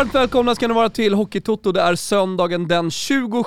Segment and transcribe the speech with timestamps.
[0.00, 1.72] Varmt välkomna ska ni vara till Hockeytoto.
[1.72, 3.42] Det är söndagen den 27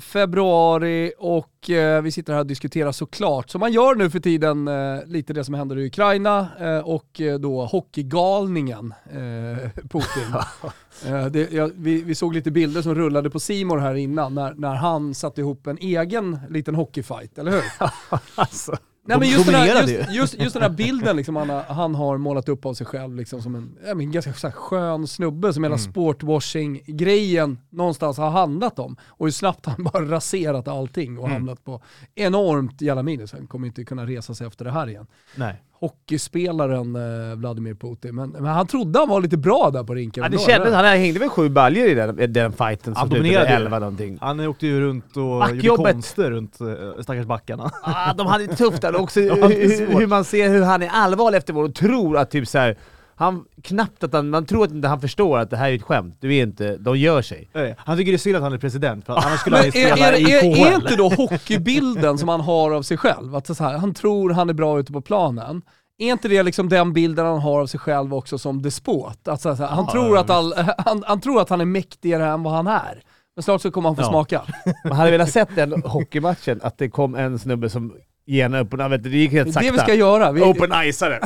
[0.00, 4.68] februari och eh, vi sitter här och diskuterar såklart, som man gör nu för tiden,
[4.68, 10.34] eh, lite det som händer i Ukraina eh, och eh, då hockeygalningen eh, Putin.
[11.06, 14.54] Eh, det, ja, vi, vi såg lite bilder som rullade på Simor här innan när,
[14.54, 17.62] när han satte ihop en egen liten hockeyfight, eller hur?
[18.34, 18.76] alltså.
[19.06, 21.94] Nej, men just, den här, just, just, just den här bilden liksom han, har- han
[21.94, 25.52] har målat upp av sig själv liksom som en, men ganska så här skön snubbe
[25.52, 28.96] som hela sportwashing-grejen någonstans har handlat om.
[29.06, 31.82] Och hur snabbt han bara raserat allting och hamnat på
[32.14, 33.32] enormt jävla minus.
[33.32, 35.06] Han kommer inte kunna resa sig efter det här igen.
[35.36, 35.62] Nej.
[35.80, 40.22] Hockeyspelaren eh, Vladimir Putin, men, men han trodde han var lite bra där på rinken.
[40.22, 43.10] Ja, det kändes, han hängde väl sju baljor i den, i den fighten som Han
[43.10, 43.54] slutade ju.
[43.54, 44.18] 11 någonting.
[44.20, 47.70] Han åkte ju runt och gjorde konster runt äh, stackars backarna.
[47.82, 51.38] Ah, de hade det tufft där också, hur, hur man ser hur han är allvarlig
[51.38, 52.76] efter mål och tror att typ så här.
[53.18, 55.82] Han, knappt att han, man tror att inte han förstår att det här är ett
[55.82, 57.48] skämt, du är inte, de gör sig.
[57.52, 59.68] Nej, Han tycker det är synd att han är president, för annars skulle han ju
[59.80, 60.66] är, spela är, i är, KHL.
[60.66, 64.30] är inte då hockeybilden som han har av sig själv, att så här, han tror
[64.30, 65.62] han är bra ute på planen,
[65.98, 69.28] är inte det liksom den bilden han har av sig själv också som despot?
[69.28, 72.26] Att så här, han, Ja, tror att all, han, han tror att han är mäktigare
[72.26, 73.02] än vad han är.
[73.36, 74.08] Men snart så kommer han få Ja.
[74.08, 74.42] smaka.
[74.84, 77.94] Man hade velat sett den hockeymatchen, att det kom en snubbe som
[78.26, 79.66] genar upp och vet, du, det gick helt sakta.
[79.70, 80.32] det vi ska göra.
[80.32, 81.20] Vi, Open icare.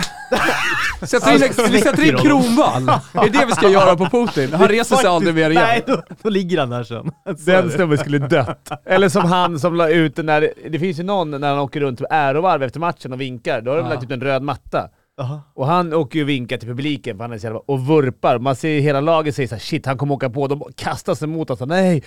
[1.06, 2.86] sätter in, vi sätter in Kronwall.
[3.12, 4.52] Det är det vi ska göra på Putin.
[4.52, 5.62] Han reser sig aldrig mer igen.
[5.66, 7.10] Nej, då, då ligger han där sen.
[7.46, 8.70] Den snubben skulle dött.
[8.86, 11.80] Eller som han som la ut den när, det finns ju någon när han åker
[11.80, 14.88] runt på ärovarv efter matchen och vinkar, då har de lagt ut en röd matta.
[15.20, 15.40] Jaha.
[15.54, 18.38] Och han åker ju och vinkar till publiken för han är så jävla, och vurpar.
[18.38, 21.50] Man ser hela laget säger såhär shit han kommer åka på, de kastar sig mot
[21.50, 22.02] oss, nej!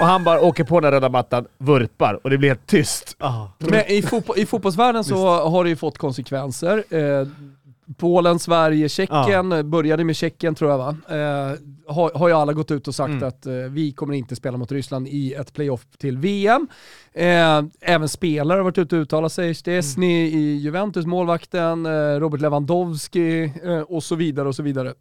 [0.00, 3.16] Och han bara åker på den röda mattan, vurpar och det blir helt tyst.
[3.18, 3.46] Ah.
[3.58, 6.84] Men i, fotbo- i fotbollsvärlden så har det ju fått konsekvenser.
[6.90, 7.26] Eh,
[7.96, 10.96] Polen, Sverige, Tjeckien, eh, började med Tjeckien tror jag va?
[11.08, 11.56] Eh,
[11.94, 13.28] har, har ju alla gått ut och sagt Mm.
[13.28, 16.68] att eh, vi kommer inte spela mot Ryssland i ett playoff till VM.
[17.12, 19.54] Eh, även spelare har varit ute och uttalat sig.
[19.54, 21.90] Stesny i Juventus, målvakten, eh,
[22.20, 24.94] Robert Lewandowski eh, och så vidare och så vidare.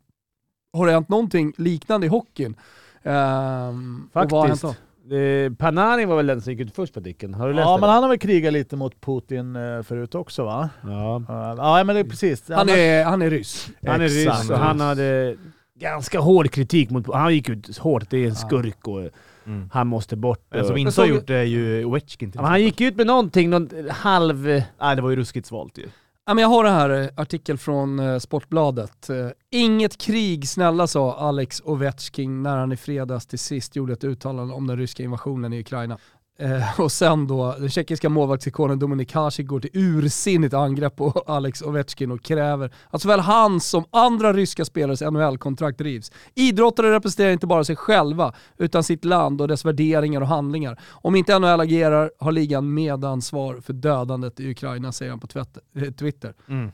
[0.73, 2.55] Har det hänt någonting liknande i hockeyn?
[3.03, 4.65] Ehm, Faktiskt.
[5.12, 7.34] Eh, Panarin var väl den som gick ut först på Dicken?
[7.34, 7.81] Har du läst Ja, det?
[7.81, 10.69] men han har väl krigat lite mot Putin eh, förut också va?
[10.84, 11.23] Ja.
[11.28, 12.50] Ja, Ja, men det är precis.
[12.50, 13.69] Han är, han är ryss.
[13.88, 14.40] Han är Exakt.
[14.41, 15.35] ryss och han hade
[15.79, 17.13] ganska hård kritik mot...
[17.13, 19.09] Han gick ut hårt, det är en skurk och
[19.47, 19.69] Mm.
[19.73, 20.40] han måste bort.
[20.56, 22.96] En som och, inte har gjort det är ju Ovechkin till men han gick ut
[22.96, 24.44] med någonting, någon halv...
[24.81, 25.84] Nej, det var ju ruskigt svalt ju.
[26.27, 29.09] Men jag har det här eh, artikel från eh, Sportbladet.
[29.09, 34.03] Eh, Inget krig snälla sa Alex Ovechkin när han i fredags till sist gjorde ett
[34.03, 35.97] uttalande om den ryska invasionen i Ukraina.
[36.39, 41.61] Eh, och sen då, den tjeckiska målvaktsikonen Dominik Hasek går till ursinnigt angrepp på Alex
[41.61, 46.11] Ovechkin och kräver att såväl hans som andra ryska spelares NHL-kontrakt rivs.
[46.35, 50.79] Idrottare representerar inte bara sig själva, utan sitt land och dess värderingar och handlingar.
[50.89, 55.61] Om inte NHL agerar har ligan medansvar för dödandet i Ukraina, säger han på twitter-
[55.75, 56.33] eh, Twitter.
[56.49, 56.71] Mm.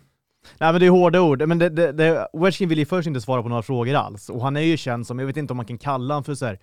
[0.57, 3.21] Nej men det är hårda ord, men det, det, det, Ovechkin vill ju först inte
[3.21, 5.57] svara på några frågor alls, och han är ju känd som, jag vet inte om
[5.57, 6.59] man kan kalla honom för så här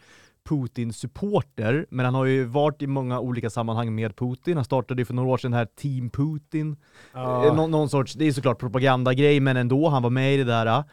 [0.48, 4.56] Putin-supporter, men han har ju varit i många olika sammanhang med Putin.
[4.56, 6.76] Han startade ju för några år sedan här Team Putin.
[7.14, 10.44] Eh, Nå, någon sorts, det är såklart propagandagrej, men ändå, han var med i det
[10.44, 10.84] där.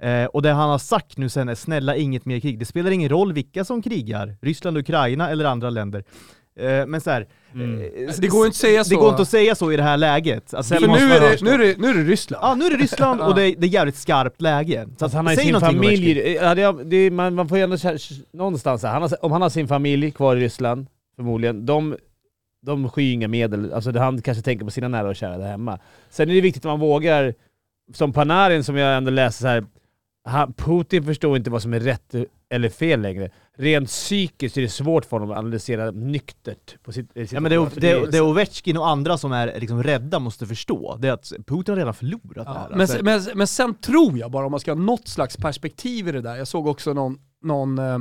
[0.00, 2.58] Eh, och det han har sagt nu sen är snälla inget mer krig.
[2.58, 6.04] Det spelar ingen roll vilka som krigar, Ryssland, Ukraina eller andra länder.
[6.58, 8.90] Eh, men så här, eh, Det går inte att säga så.
[8.90, 10.54] Det går inte att säga så i det här läget.
[10.54, 12.44] Alltså, För nu är, det, nu, är det, nu är det Ryssland.
[12.44, 14.88] Ja, nu är det Ryssland och det är, det är jävligt skarpt läge.
[14.98, 17.76] Så Att han har ju sin familj, ja, det, det, man, man får ju ändå
[18.32, 20.86] någonstans, här, han har, om han har sin familj kvar i Ryssland,
[21.16, 21.96] förmodligen, de,
[22.62, 25.78] de skyr inga medel, alltså han kanske tänker på sina nära och kära där hemma.
[26.10, 27.34] Sen är det viktigt att man vågar,
[27.94, 29.64] som Panarin som jag ändå läser så här.
[30.26, 32.14] Han, Putin förstår inte vad som är rätt
[32.48, 33.30] eller fel längre.
[33.58, 37.50] Rent psykiskt är det svårt för honom att analysera nyktert på sitt, sitt Ja, men
[37.50, 41.32] det, det, det Ovechkin och andra som är liksom rädda måste förstå, det är att
[41.46, 42.68] Putin har redan förlorat det Ja, här.
[42.70, 46.08] men, Alltså, men, men sen tror jag bara, om man ska ha något slags perspektiv
[46.08, 47.94] i det där, jag såg också någon, någon eh,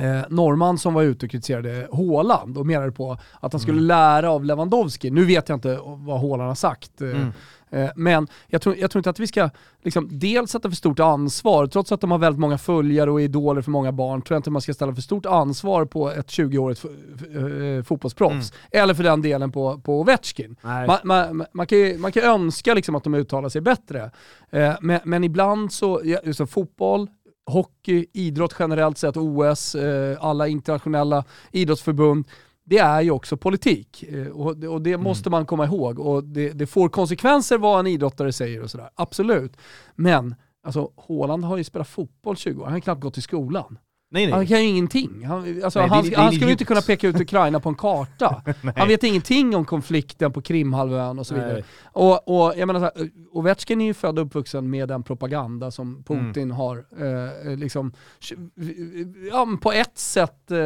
[0.00, 3.86] eh, norrman som var ute och kritiserade Haaland och menade på att han skulle Mm.
[3.86, 5.10] lära av Lewandowski.
[5.10, 7.32] Nu vet jag inte vad Haaland har sagt, eh, Mm.
[7.72, 9.50] Eh, men jag tror, jag tror inte att vi ska
[9.82, 13.24] liksom, dels sätta för stort ansvar, trots att de har väldigt många följare och är
[13.24, 16.26] idoler för många barn, tror jag inte man ska ställa för stort ansvar på ett
[16.26, 18.52] 20-årigt fo- eh, fotbollsproffs.
[18.70, 20.56] Eller för den delen på, på Ovechkin.
[20.86, 24.10] Man, man, man, kan ju, man kan önska liksom att de uttalar sig bättre.
[24.50, 27.08] Eh, men, men ibland så, ja, så fotboll,
[27.46, 32.26] hockey, idrott generellt sett, OS, eh, alla internationella idrottsförbund,
[32.72, 34.04] det är ju också politik.
[34.08, 35.98] Eh, och, det- och det måste man komma ihåg.
[35.98, 39.56] Och det, det får konsekvenser vad en idrottare säger och sådär, absolut.
[39.94, 40.34] Men
[40.64, 43.78] Alltså Haaland har ju spelat fotboll 20 år, han har knappt gått i skolan.
[44.10, 44.34] Nej nej.
[44.34, 45.24] Han kan ju ingenting.
[45.24, 47.74] Han, alltså, Nej, han, det han skulle ju inte kunna peka ut Ukraina på en
[47.74, 48.42] karta.
[48.76, 51.62] han vet ingenting om konflikten på Krimhalvön och så vidare.
[51.84, 55.70] Och, och jag menar så här, Ovechkin är ju född och uppvuxen med den propaganda
[55.70, 56.50] som Putin Mm.
[56.56, 56.76] har
[57.46, 57.92] eh, liksom,
[59.30, 60.58] ja, på ett sätt eh,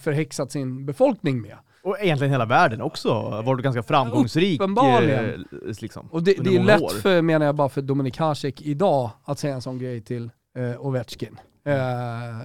[0.00, 1.56] förhäxat sin befolkning med.
[1.82, 4.60] Och egentligen hela världen också varit ganska framgångsrik.
[4.60, 5.24] Uppenbarligen.
[5.68, 6.88] eh, Liksom, Och det, det är lätt år.
[6.88, 10.86] för, menar jag, bara för Dominik Hasek idag att säga en sån grej till eh,
[10.86, 11.36] Ovechkin.
[11.66, 11.74] Eh,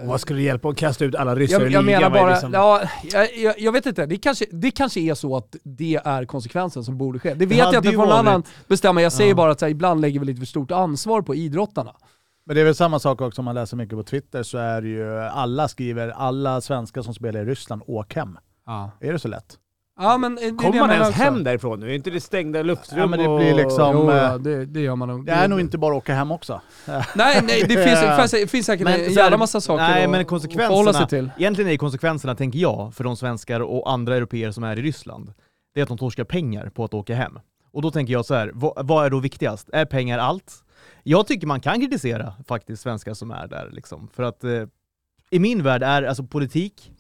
[0.08, 2.54] Vad skulle det hjälpa att kasta ut alla ryssar jag, jag menar bara, det som-
[2.54, 6.26] ja, jag, jag, jag vet inte, det kanske, det kanske är så att det är
[6.26, 7.34] konsekvensen som borde ske.
[7.34, 9.36] Det vet jag hade inte från någon annan bestämma, jag säger Ja.
[9.36, 11.96] bara att så här, ibland lägger vi lite för stort ansvar på idrottarna.
[12.46, 14.82] Men det är väl samma sak också om man läser mycket på Twitter så är
[14.82, 18.38] det ju, alla skriver, alla svenskar som spelar i Ryssland, åk hem.
[18.66, 19.58] Ja, Är det så lätt?
[20.00, 21.22] ja men det Kommer man ens också.
[21.22, 21.90] hem därifrån nu?
[21.92, 23.40] Är inte det stängda luftrum Ja, men det och...
[23.40, 25.26] blir liksom- Jo, eh, ja, det, det gör man nog.
[25.26, 26.62] Det är nog inte bara att åka hem också.
[27.16, 30.10] Nej, nej det finns, det finns, finns säkert Men en jävla massa saker nej, att,
[30.10, 31.32] men att konsekvenserna- förhålla sig till.
[31.38, 35.34] Egentligen är konsekvenserna, tänker jag, för de svenskar och andra europeer som är i Ryssland,
[35.74, 37.40] det är att de torskar pengar på att åka hem.
[37.72, 39.70] Och då tänker jag så här, vad, vad är då viktigast?
[39.74, 40.54] Är pengar allt?
[41.04, 44.08] Jag tycker man kan kritisera faktiskt svenskar som är där liksom.
[44.14, 44.64] För att eh,
[45.30, 46.92] i min värld är alltså politik,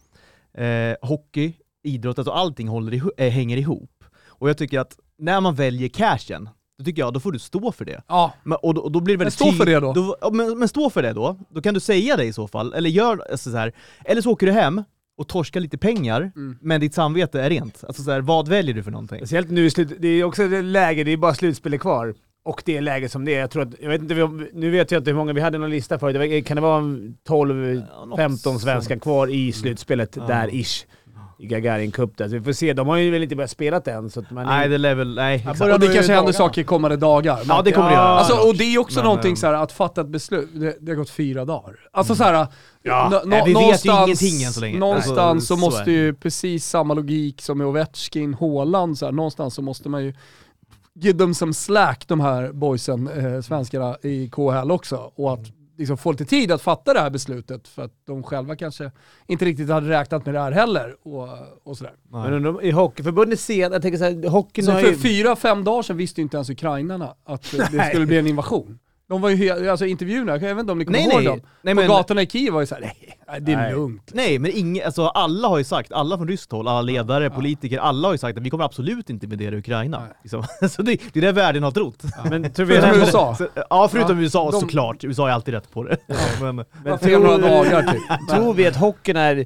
[0.53, 1.53] eh, hockey,
[1.83, 4.03] idrott, alltså allting håller iho- eh, hänger ihop.
[4.27, 7.71] Och jag tycker att när man väljer cashen, då tycker jag då får du stå
[7.71, 8.01] för det.
[8.07, 10.17] Ja, Men, och, då- och då blir det väldigt Men stå för det då.
[10.21, 11.38] ja, men, men stå för det då.
[11.50, 12.73] Då kan du säga det i så fall.
[12.73, 13.73] Eller gör alltså, så här.
[14.05, 14.83] Eller så åker du hem
[15.17, 16.57] och torskar lite pengar, Mm.
[16.61, 17.83] men ditt samvete är rent.
[17.88, 19.17] Alltså så här, vad väljer du för någonting?
[19.17, 22.13] Speciellt nu i slut, det är också läge, det är bara slutspelet kvar.
[22.45, 23.40] Och det är läge som det är.
[23.40, 24.16] Jag tror att, jag vet inte,
[24.54, 26.13] nu vet jag inte hur många vi hade någon lista för.
[26.13, 30.24] Det var, kan det vara 12-15 något svenskar kvar i slutspelet Ja.
[30.28, 30.86] där ish.
[31.40, 32.28] I Gagarin Cup där.
[32.28, 34.10] Så vi får se, de har ju väl inte börjat spela än.
[34.10, 35.36] Så att man Nej, det lär väl, nej.
[35.36, 35.62] exakt.
[35.62, 37.36] och det kanske i händer saker kommande dagar.
[37.38, 38.10] Men- Ja, det kommer det Ja, göra.
[38.19, 40.78] Alltså, och det är ju också Men, någonting så här, att fatta ett beslut, det,
[40.80, 41.75] det har gått fyra dagar.
[41.92, 42.48] Alltså så här,
[42.84, 43.10] Ja.
[43.12, 44.80] nå- Nej, vi vet ju ingenting än så länge.
[44.80, 45.92] Någonstans Alltså, så så måste är det.
[45.92, 50.13] ju precis samma logik som med Ovechkin, Haaland, så här, någonstans så måste man ju
[50.95, 55.12] give them some slack, de här boysen, eh, svenskarna i KHL också.
[55.16, 58.56] Och att liksom få lite tid att fatta det här beslutet för att de själva
[58.56, 58.92] kanske
[59.28, 60.95] inte riktigt hade räknat med det här heller.
[61.04, 61.30] Och,
[61.63, 61.94] och sådär.
[62.12, 62.31] Nej.
[62.31, 64.98] Men de, i Hockeyförbundet ser jag tänker såhär, hockeyn Så har för ju...
[64.98, 68.80] fyra, fem dagar sedan visste ju inte ens ukrainarna att det skulle bli en invasion.
[69.13, 71.25] De var ju, alltså intervjuerna, jag vet inte om ni kommer Nej, ihåg nej.
[71.25, 71.42] dem?
[71.62, 72.81] Nej, På men, gatorna i Kiev var ju såhär,
[73.27, 73.71] nej, det är Nej.
[73.71, 74.12] lugnt.
[74.13, 77.80] nej, men ingen, alltså alla har ju sagt, alla från ryskt håll, alla ledare, politiker,
[77.80, 80.00] alla har ju sagt att vi kommer absolut inte invadera Ukraina.
[80.00, 80.10] Nej.
[80.24, 80.44] Liksom.
[80.69, 82.04] Så det, det är det världen har trott.
[82.30, 83.36] Men tror vi Förutom USA.
[83.36, 85.04] Så, ja, förutom Ja, USA de- såklart.
[85.04, 85.98] USA är alltid rätt på det.
[86.42, 88.30] men, Men Men fel några dagar typ.
[88.31, 89.45] Tror vi att hockeyn är...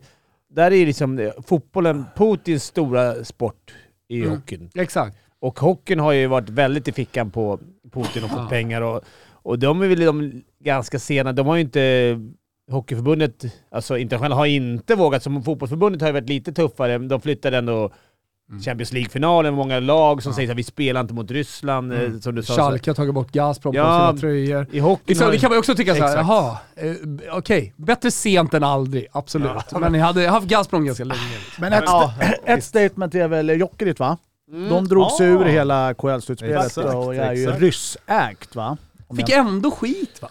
[0.49, 3.73] Där är liksom eh, fotbollen Putins stora sport
[4.09, 4.29] i Mm.
[4.29, 4.69] hockeyn.
[4.75, 5.17] Exakt.
[5.39, 7.59] Och hockeyn har ju varit väldigt i fickan på
[7.93, 8.47] Putin och fått Ja.
[8.49, 9.01] pengar och,
[9.47, 11.31] och de är väl de ganska sena.
[11.33, 12.19] De har ju inte...
[12.71, 15.23] Hockeyförbundet, alltså internationella, har inte vågat.
[15.23, 16.97] Som fotbollsförbundet har ju varit lite tuffare.
[16.97, 17.91] De flyttade ändå
[18.65, 20.35] Champions League-finalen, många lag som Ja.
[20.35, 22.21] säger att vi spelar inte mot Ryssland, eh, Mm.
[22.21, 22.53] som du sa.
[22.55, 24.67] Schalke har tagit bort Gazprom Ja, på sina tröjor.
[24.71, 26.91] I hockeyn Liksom, har det kan man ju också tycka såhär, jaha, eh,
[27.31, 29.51] okej, bättre sent än aldrig, absolut.
[29.79, 31.21] Men ni hade haft Gazprom ganska länge.
[31.45, 31.61] Liksom.
[31.61, 32.13] Men ett, Ja,
[32.45, 34.17] ett statement är väl Jokerit va?
[34.51, 34.69] Mm.
[34.69, 35.33] De drog sig Ja.
[35.41, 38.77] ur hela KHL-slutspelet och är ju ryssägt va?
[39.07, 40.29] Om Fick jag- ändå skit va?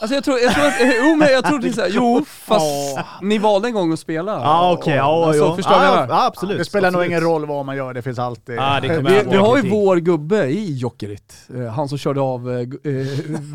[0.00, 2.98] Alltså jag tror, jag tror att, jo men jag tror det är såhär, jo fast
[3.22, 4.32] ni valde en gång att spela.
[4.32, 5.56] Ja okej, ja, alltså.
[5.56, 6.14] Förstår vad jag ja, menar?
[6.14, 6.58] ja, absolut.
[6.58, 7.10] Det spelar nog absolut.
[7.10, 8.56] ingen roll vad man gör, det finns alltid...
[8.56, 12.50] Ja, det Vi, vi har ju vår gubbe i Jokerit, eh, han som körde av
[12.50, 12.66] eh,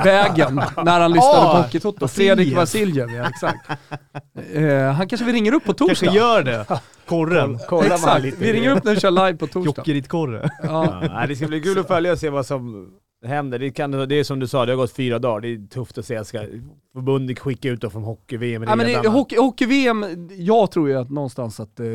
[0.04, 2.08] vägen när han lyssnade Ja, på Hockeytoto.
[2.08, 3.68] Fredrik Vasiljev, ja exakt.
[4.98, 6.06] Han kanske vi ringer upp på torsdag.
[6.06, 6.66] Kanske gör det.
[7.06, 7.60] Korren.
[7.70, 8.38] Kolla man Exakt, lite.
[8.40, 9.74] vi ringer upp när vi kör live på torsdag.
[9.78, 10.50] Jokerit-korre.
[10.64, 11.04] Ja.
[11.04, 12.90] Ja, det ska bli kul att följa och se vad som
[13.26, 13.60] händer.
[13.60, 15.42] Det, kan, det är som du sa, det har gått fyra dagar.
[15.42, 16.26] Det är tufft att se.
[16.26, 16.46] Ska
[16.94, 21.10] förbundet skicka ut dem från hockey-VM Ja, men det, hockey, hockey-VM, jag tror ju att
[21.10, 21.86] någonstans att eh,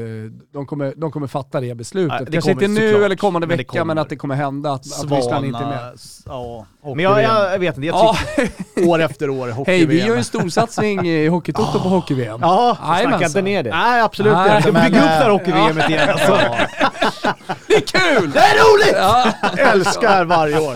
[0.52, 2.16] de, kommer, de kommer fatta det beslutet.
[2.18, 4.16] Ja, det Kanske kommer inte nu såklart, eller kommande men det vecka, men att det
[4.16, 5.98] kommer hända att, att Ryssland inte är med.
[6.26, 8.88] Ja, Men jag, jag, jag vet inte, jag Ja, tycker...
[8.88, 10.18] år efter år, hej, vi gör hockey-VM.
[10.18, 12.38] en storsatsning i Hockeytoto på Hockey-VM.
[12.42, 13.70] Ja, Snacka inte ner det.
[13.70, 14.72] Nej, absolut inte.
[14.72, 16.32] Bygga upp det här eh, hockey-VMet igen alltså.
[17.66, 18.30] Det är kul!
[18.30, 18.96] Det är roligt!
[18.96, 19.32] Ja.
[19.58, 20.74] älskar varje år.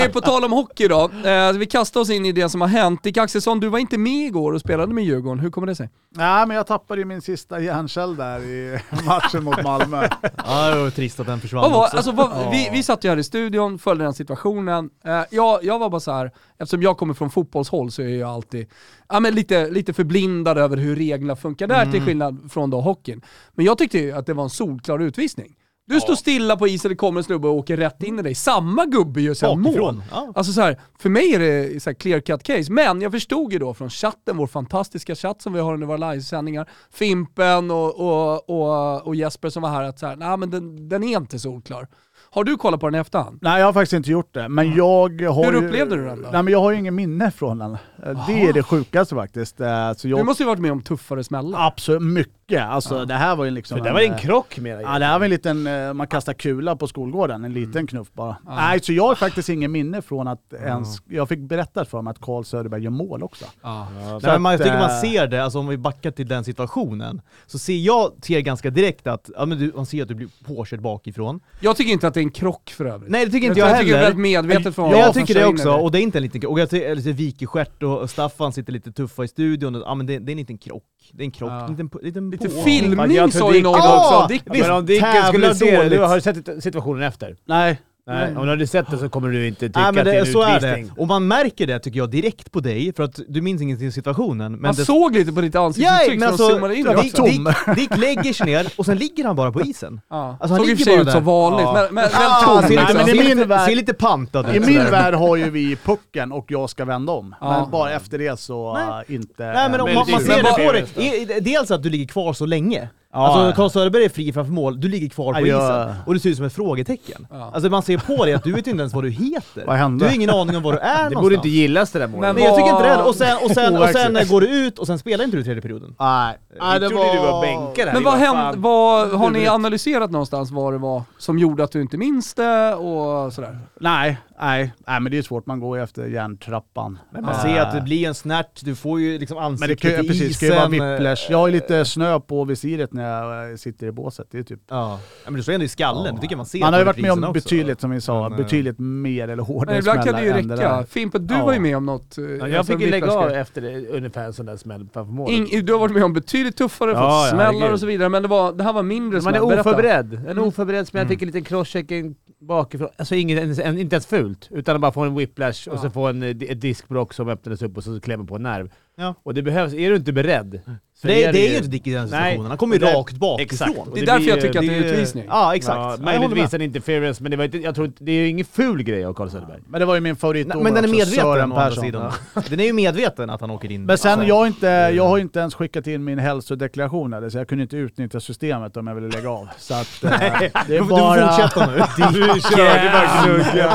[0.00, 1.10] Hörni, på tal om hockey då.
[1.24, 3.02] Eh, vi kastar oss in i det som har hänt.
[3.02, 5.38] Dick Axelsson, du var inte med igår och spelade med Djurgården.
[5.38, 5.90] Hur kommer det sig?
[6.16, 10.08] Nej, men jag tappade ju min sista hjärncell där i matchen mot Malmö.
[10.46, 11.96] Ja, det var trist att den försvann var, också.
[11.96, 12.48] alltså, Ja.
[12.52, 14.90] vi, vi satt ju här i studion, följde den situationen.
[15.04, 18.30] Eh, jag, jag var bara så här, eftersom jag kommer från fotbollshåll så är jag
[18.30, 18.66] alltid
[19.08, 23.20] ja, men lite, lite förblindad över hur reglerna funkar där till skillnad från då hockeyn.
[23.52, 25.54] Men jag tyckte ju att det var en solklar utvisning.
[25.86, 28.34] Du står stilla på isen, det kommer en snubbe och åker rätt in i dig.
[28.34, 30.02] Samma gubbe gör sen mål.
[30.10, 30.32] Ja.
[30.34, 33.58] Alltså så här, för mig är det så clear cut case, men jag förstod ju
[33.58, 38.50] då från chatten, vår fantastiska chatt som vi har under våra livesändningar, Fimpen och, och,
[38.50, 41.38] och, och Jesper som var här, att så här, nah, men den, den är inte
[41.38, 41.88] solklar.
[42.30, 43.38] Har du kollat på den i efterhand?
[43.42, 44.48] Nej, jag har faktiskt inte gjort det.
[44.48, 46.28] Men jag har Hur ju- upplevde du den då?
[46.32, 47.72] Nej, men jag har ju ingen minne från den.
[47.72, 49.60] Eh, Det är det sjukaste faktiskt.
[49.60, 51.66] Eh, Så jag, Du måste ju varit med om tuffare smällar.
[51.66, 52.34] Absolut, mycket.
[52.52, 53.78] Alltså det här var ju liksom...
[53.78, 56.06] För det var en eh, krock med Ja, det här var en liten, eh, man
[56.06, 57.86] kastar kula på skolgården, en liten Mm.
[57.86, 58.36] knuff bara.
[58.46, 62.10] Nej, så jag har faktiskt ingen minne från att ens, jag fick berättat för mig
[62.10, 63.44] att Karl Söderberg gör mål också.
[63.62, 63.88] Ja.
[63.94, 66.28] Nej, Så man, att, jag tycker man eh, ser det, alltså om vi backar till
[66.28, 70.08] den situationen, så ser jag ser ganska direkt att, ja men du, man ser att
[70.08, 71.40] du blir påkörd bakifrån.
[71.60, 73.10] Jag tycker inte att det är en krock för övrigt.
[73.10, 74.16] Nej det tycker inte jag, jag tycker det är heller.
[74.16, 76.22] väldigt medvetet från Ja, honom jag att tycker det också, och det är inte en
[76.22, 76.52] liten krock.
[76.52, 80.18] Och jag tycker lite Wikestjärt och Staffan sitter lite tuffa i studion, ja men det,
[80.18, 80.82] det är en liten krock.
[81.12, 81.64] Det är en krock, Ja.
[81.64, 84.26] en liten, liten, Lite på- filmning jag tror sa ju någon också.
[84.28, 84.66] Dick, visst.
[84.66, 87.36] Men om Dicken skulle se det, har du sett situationen efter?
[87.44, 87.80] Nej.
[88.06, 88.36] Nej.
[88.36, 90.14] Om du hade sett det så kommer du inte tycka Nej men att det är
[90.14, 90.70] det, en så är det.
[90.70, 90.98] utvisning.
[90.98, 93.92] Och man märker det tycker jag direkt på dig, för att du minns ingenting i
[93.92, 94.52] situationen.
[94.52, 96.88] Men man det, såg lite på ditt Ja, ansiktsuttryck men när de alltså, zoomade in.
[96.88, 97.16] också.
[97.16, 97.26] tom.
[97.74, 100.00] Dick, Dick lägger sig ner och sen ligger han bara på isen.
[100.10, 100.36] Ja.
[100.40, 101.72] Alltså, han såg i och för sig ut som vanligt, Ja.
[101.72, 102.70] men, men Ah, ser, tom.
[102.70, 104.90] lite, Nej, men i ser, min lite, värld- ser lite pantad I ut min sådär.
[104.90, 107.34] värld har ju vi pucken och jag ska vända om.
[107.40, 107.60] Ja.
[107.60, 108.76] Men bara efter det så
[109.08, 109.52] äh, inte...
[109.52, 111.70] Nej men om Men man, det- man det- ser men det på dig, I- dels
[111.70, 112.88] att du ligger kvar så länge.
[113.14, 113.26] Ja.
[113.26, 115.94] Alltså Carl Söderberg är fri framför mål, du ligger kvar på Ja, jag- isen.
[116.06, 117.26] Och du ser ut som ett frågetecken.
[117.30, 117.50] Ja.
[117.54, 119.64] Alltså man ser på dig att du vet inte ens vad du heter.
[119.66, 120.04] Vad hände?
[120.04, 121.22] Du har ingen aning om var du är Det någonstans.
[121.22, 122.20] borde inte gillas det där målet.
[122.28, 123.08] Men Nej jag tycker inte det heller.
[123.08, 125.62] Och sen, och sen, och sen går du ut och sen spelar inte du tredje
[125.62, 125.94] perioden.
[126.00, 126.38] Nej.
[126.60, 127.94] Nej, trodde du var bänkad här.
[127.94, 131.72] Men vad var hände, vad, har ni analyserat någonstans vad det var som gjorde att
[131.72, 133.58] du inte minns det och sådär?
[133.80, 135.46] Nej, nej, nej, men det är svårt.
[135.46, 136.98] Man går ju efter järntrappan.
[137.10, 139.80] Men man ser att det blir en snärt, du får ju liksom Men det ansiktet
[139.80, 140.58] kan, ju- i precis, det isen.
[140.60, 141.26] kan ju vara whiplash.
[141.30, 144.26] Jag har ju lite snö på visiret när jag eh, sitter i båset.
[144.30, 145.00] Det är typ Ja.
[145.24, 146.98] ja men du står ändå i skallen, det tycker man ser Man har ju varit
[147.00, 147.32] med om också.
[147.32, 150.32] betydligt, som vi sa, Men, eh, betydligt mer eller hårdare Men ibland kan det ju
[150.32, 150.86] smällar det räcka.
[150.86, 151.44] Fimpen, du Ja.
[151.44, 152.18] var ju med om något.
[152.18, 154.88] eh, Ja, jag alltså fick ju lägga av efter det, ungefär en sån där smäll
[154.92, 155.66] framför målet.
[155.66, 157.02] Du har varit med om betydligt tuffare, Ja, fått
[157.40, 159.58] ja, smällar och så vidare, men det, var, det här var mindre Man är smäll.
[159.60, 160.14] Oförberedd.
[160.14, 160.44] En Mm.
[160.44, 161.08] oförberedd smäll, Mm.
[161.08, 162.14] fick en liten crosscheck en
[162.46, 162.88] bakifrån.
[162.96, 165.78] Alltså inget, inte ens fult, utan att bara få en whiplash och Ja.
[165.82, 168.70] så få en, ett diskbrock som öppnades upp och så klämmer på en nerv.
[168.96, 169.14] Ja.
[169.22, 170.60] Och det behövs, är du inte beredd
[171.04, 172.10] så Det, är- det är ju inte Dick i den Nej.
[172.30, 173.40] situationen, han kommer ju det- rakt bakifrån.
[173.40, 173.94] Exakt.
[173.94, 175.24] Det är det därför jag tycker att det är Det utvisning.
[175.28, 175.76] Ja exakt.
[175.76, 178.44] Ja, möjligtvis en interference, men det, var inte, jag tror inte, det är ju ingen
[178.52, 179.60] ful grej av Carl Söderberg.
[179.68, 182.12] Men det var ju min Nej, favoritdomare Men den är medveten Sören andra sidan.
[182.48, 183.84] Den är ju medveten att han åker in.
[183.86, 187.38] Men sen, Alltså, jag, inte, jag har inte ens skickat in min hälsodeklaration eller, så
[187.38, 189.48] jag kunde inte utnyttja systemet om jag ville lägga av.
[189.58, 191.14] Så att, eh, det du, är får- bara...
[191.14, 191.76] du får fortsätta nu.
[192.34, 192.90] Du körde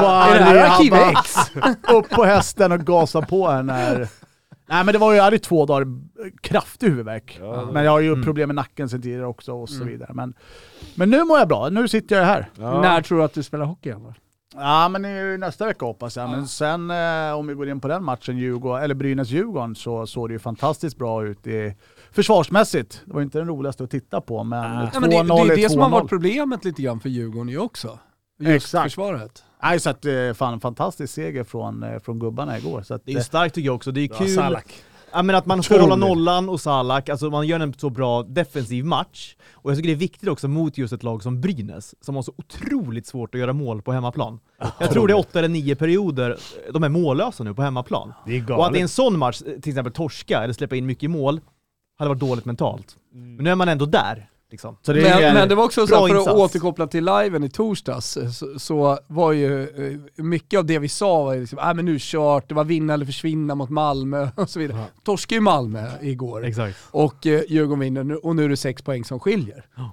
[0.01, 1.35] bara Det är det här Arkiv X?
[1.93, 4.07] upp på hästen och gasa på här när...
[4.69, 5.85] Nej men det var ju, jag hade två dagar
[6.41, 7.37] kraftig huvudvärk.
[7.41, 7.69] Ja.
[7.73, 8.23] Men jag har ju Mm.
[8.23, 9.87] problem med nacken sen tidigare också och så Mm.
[9.87, 10.11] vidare.
[10.13, 10.33] Men,
[10.95, 12.49] men nu mår jag bra, nu sitter jag här.
[12.59, 12.81] Ja.
[12.81, 14.13] När tror du att du spelar hockey igen?
[14.55, 16.23] Ja men i nästa vecka hoppas jag.
[16.27, 16.31] Ja.
[16.31, 20.29] Men sen eh, om vi går in på den matchen, Djurgården, eller Brynäs-Djurgården, så såg
[20.29, 21.75] det ju fantastiskt bra ut i,
[22.11, 23.01] försvarsmässigt.
[23.05, 24.87] Det var inte den roligaste att titta på, men Nej.
[24.87, 25.15] 2-0 Ja, men det,
[25.47, 25.91] det är det som har 2-0.
[25.91, 27.99] varit problemet lite grann för Djurgården ju också.
[28.39, 28.83] Just Exakt.
[28.83, 29.43] försvaret.
[29.63, 32.81] Nej, så att, eh, fan, fantastisk seger från, eh, från gubbarna igår.
[32.81, 34.29] Så att, Det är eh, starkt tycker jag också, det är kul.
[34.29, 34.83] Salak.
[35.11, 38.23] Ja, men att man får hålla nollan och Salak, alltså man gör en så bra
[38.23, 39.35] defensiv match.
[39.51, 42.21] Och jag tycker det är viktigt också mot just ett lag som Brynäs, som har
[42.21, 44.39] så otroligt svårt att göra mål på hemmaplan.
[44.79, 46.37] Jag tror det är åtta eller nio perioder,
[46.73, 48.13] de är mållösa nu på hemmaplan.
[48.25, 48.91] Det är Och att i en galet.
[48.91, 51.41] sån match, till exempel torska eller släppa in mycket mål,
[51.97, 52.95] hade varit dåligt mentalt.
[53.13, 54.29] Men nu är man ändå där.
[54.51, 54.77] Liksom.
[54.81, 56.39] så det Men, men det var också så här, för att insats.
[56.39, 61.23] återkoppla till liven i torsdags, så, så var ju eh, mycket av det vi sa
[61.23, 64.49] var ju liksom, äh, men nu kört, det var vinna eller försvinna mot Malmö och
[64.49, 64.77] så vidare.
[64.77, 64.85] Ja.
[65.03, 66.77] Torskade ju Malmö igår Exakt.
[66.91, 69.65] och eh, Djurgården vinner och nu är det sex poäng som skiljer.
[69.75, 69.91] Ja.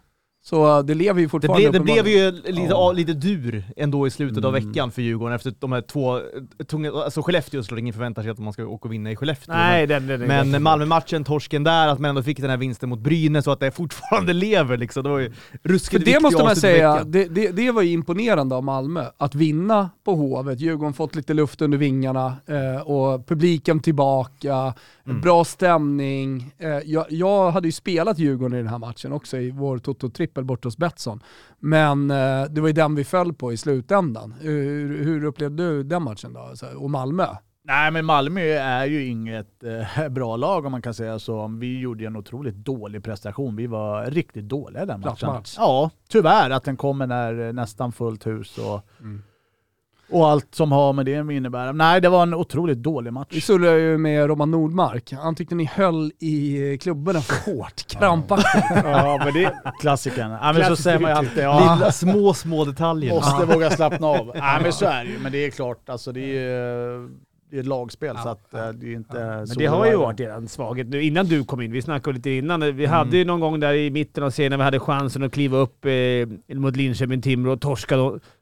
[0.48, 2.92] Så eh, det lever ju Det, fortfarande blev, det blev ju lite, Ja.
[2.92, 4.68] lite dur ändå i slutet av Mm.
[4.68, 6.20] veckan för Djurgården efter de här två,
[6.66, 9.54] tunga, alltså Skellefteå såklär ingen förväntar sig att man ska åka och vinna i Skellefteå.
[9.54, 12.88] Nej, den, den, den, Men Malmö-matchen, torsken där, att man ändå fick den här vinsten
[12.88, 15.02] mot Brynäs och att det fortfarande lever liksom.
[15.02, 15.30] Det var ju
[15.62, 19.04] För ruskigt det viktigt måste man säga, det, det, det var ju imponerande av Malmö.
[19.16, 24.74] Att vinna på Hovet, Djurgården fått lite luft under vingarna eh, och publiken tillbaka,
[25.08, 25.20] Mm.
[25.20, 26.52] bra stämning.
[26.58, 29.78] Eh, jag, jag hade ju spelat Djurgården i den här matchen också i vår
[30.36, 31.20] Toto-trippel bort hos Betsson.
[31.58, 34.34] Men eh, det var ju den vi föll på i slutändan.
[34.40, 36.54] Hur, hur upplevde du den matchen då?
[36.76, 37.26] Och Malmö?
[37.64, 41.48] Nej men Malmö är ju inget eh, bra lag om man kan säga så.
[41.60, 43.56] Vi gjorde en otroligt dålig prestation.
[43.56, 45.28] Vi var riktigt dåliga den matchen.
[45.28, 45.54] match.
[45.58, 48.58] Ja, tyvärr att den kommer när eh, nästan fullt hus.
[48.58, 48.80] Och,
[50.10, 51.72] Och allt som har med det innebär.
[51.72, 53.42] Nej, det var en otroligt dålig Vi match.
[53.42, 55.12] surrade ju med Roman Nordmark.
[55.12, 58.64] Han tyckte ni höll i klubborna för hårt, krampaktigt.
[58.84, 60.30] Ja, men det klassikern.
[60.30, 61.44] Ja, men så säger man ju alltid.
[61.44, 63.14] Ja, Lilla, små, små detaljer.
[63.14, 64.30] måste våga slappna av.
[64.34, 65.18] Nej, men så är det ju.
[65.18, 67.08] Men det är klart, alltså det är ju
[67.50, 69.92] det är ett lagspel så att eh, det är inte Men så det har ju
[69.92, 69.96] är.
[69.96, 71.02] varit er svaghet nu.
[71.02, 73.90] Innan du kom in, vi snackade lite innan, vi hade ju någon gång där i
[73.90, 77.60] mitten av serien när vi hade chansen att kliva upp eh, mot Linköping, Timrå och
[77.60, 77.96] torska.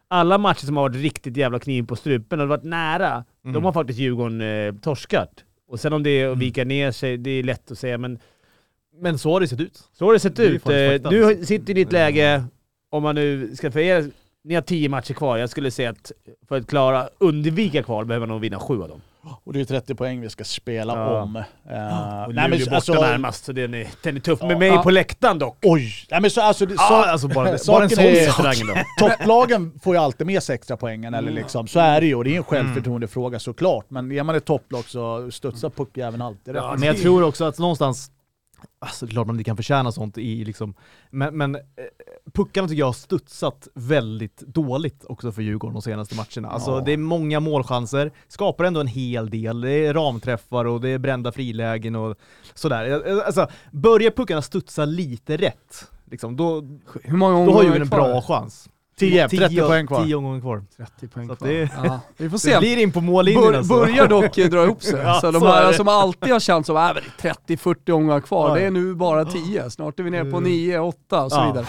[0.08, 3.72] Alla matcher som har varit riktigt jävla kniv på strupen och varit nära, de har
[3.72, 5.44] faktiskt Djurgården eh, torskat.
[5.68, 8.18] Och sen om det är att vika ner sig, det är lätt att säga, men
[9.00, 9.82] Men så har det sett ut.
[9.92, 10.62] så har det sett Det ut.
[10.62, 11.10] faktiskt Eh.
[11.10, 12.44] Du har- sitter i ditt läge,
[12.90, 14.10] om man nu ska för er,
[14.44, 15.36] ni har tio matcher kvar.
[15.38, 16.12] Jag skulle säga att
[16.48, 19.00] för att klara undvika kval behöver man nog vinna sju av dem.
[19.44, 21.22] Och det är 30 poäng vi ska spela Ja.
[21.22, 21.36] om.
[21.36, 21.42] Uh,
[22.28, 24.42] Och nej, men, borta alltså, närmast, så den är, den är tuff.
[24.42, 24.58] Med Ja.
[24.58, 24.82] mig Ja.
[24.82, 25.58] på läktaren dock.
[25.62, 25.92] Oj!
[26.10, 28.86] Nej, men så, alltså, det, så, Ja, alltså bara, bara en sån är- sak.
[29.00, 31.42] Topplagen får ju alltid med sig extra poängen, eller Mm.
[31.42, 31.66] liksom.
[31.66, 32.14] så är det ju.
[32.14, 33.90] Och det är en självförtroendefråga såklart.
[33.90, 36.64] Men är man ett topplag så studsar puckjäveln alltid rätt.
[36.78, 38.10] Men jag tror också att någonstans,
[38.78, 40.74] alltså klart man inte kan förtjäna sånt i liksom,
[41.10, 41.60] men, men eh,
[42.34, 46.48] puckarna tycker jag har studsat väldigt dåligt också för Djurgården de senaste matcherna.
[46.54, 46.80] Alltså Ja.
[46.80, 50.98] det är många målchanser, skapar ändå en hel del, det är ramträffar och det är
[50.98, 52.16] brända frilägen och
[52.54, 53.02] sådär.
[53.26, 56.62] Alltså, börjar puckarna studsa lite rätt, liksom, då,
[57.02, 57.98] Hur många då har Djurgården en kvar?
[57.98, 58.68] bra chans.
[58.98, 60.04] 10, 30 poäng kvar.
[60.04, 60.64] 10 omgångar kvar.
[60.76, 61.48] 30 poäng Så kvar.
[61.48, 62.58] det- Ja, vi får Det se.
[62.58, 63.74] blir in på mållinjen Bör, alltså.
[63.74, 65.00] börjar dock dra ihop sig.
[65.04, 65.74] Ja, så de här det.
[65.74, 67.02] som alltid har känt som att äh,
[67.46, 68.54] 30-40 omgångar kvar, Ja.
[68.54, 69.70] det är nu bara 10.
[69.70, 70.50] Snart är vi nere på Mm.
[70.50, 71.66] 9, 8 och så vidare.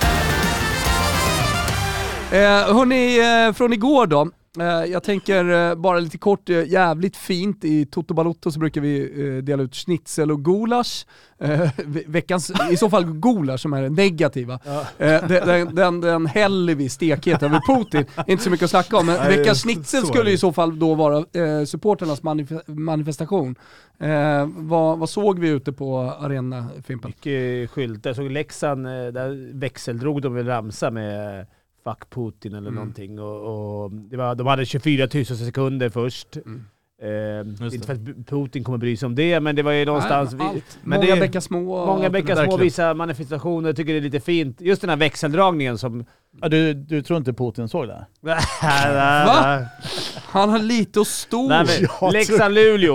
[2.31, 4.29] Eh, hörni, eh, från igår då.
[4.59, 8.81] Eh, jag tänker eh, bara lite kort, eh, jävligt fint i Toto Balotto så brukar
[8.81, 9.01] vi
[9.37, 11.05] eh, dela ut schnitzel och gulasch.
[11.85, 14.53] Ve- veckans, i så fall gulasch som är det negativa.
[14.97, 19.05] Eh, den, den, den, häller vi stekhet över Putin, inte så mycket att snacka om.
[19.05, 23.55] Men Nej, veckans schnitzel skulle i så fall då vara eh, supporternas manif- manifestation.
[23.99, 27.09] Eh, vad, vad såg vi ute på arena Fimpen?
[27.15, 28.09] Mycket skyltar.
[28.09, 31.45] Jag såg Leksand, där växeldrog de väl ramsa med
[31.89, 32.75] Fuck Putin eller Mm.
[32.75, 33.19] någonting.
[33.19, 36.37] Och, och det var, de hade 24 000 sekunder först.
[36.37, 36.65] Mm.
[37.01, 37.85] Eh, inte det.
[37.85, 40.33] för att Putin kommer bry sig om det, men det var ju någonstans...
[40.33, 41.85] Nej, vi, men Många det- bäckar små.
[41.85, 43.69] många det bäckar små, vissa manifestationer.
[43.69, 44.61] Jag tycker det är lite fint.
[44.61, 46.05] Just den här växeldragningen som...
[46.41, 48.05] Ja, du, du tror inte Putin såg det?
[48.21, 48.37] Va?
[50.25, 51.49] Han har lite att stå
[52.11, 52.91] Leksand-Luleå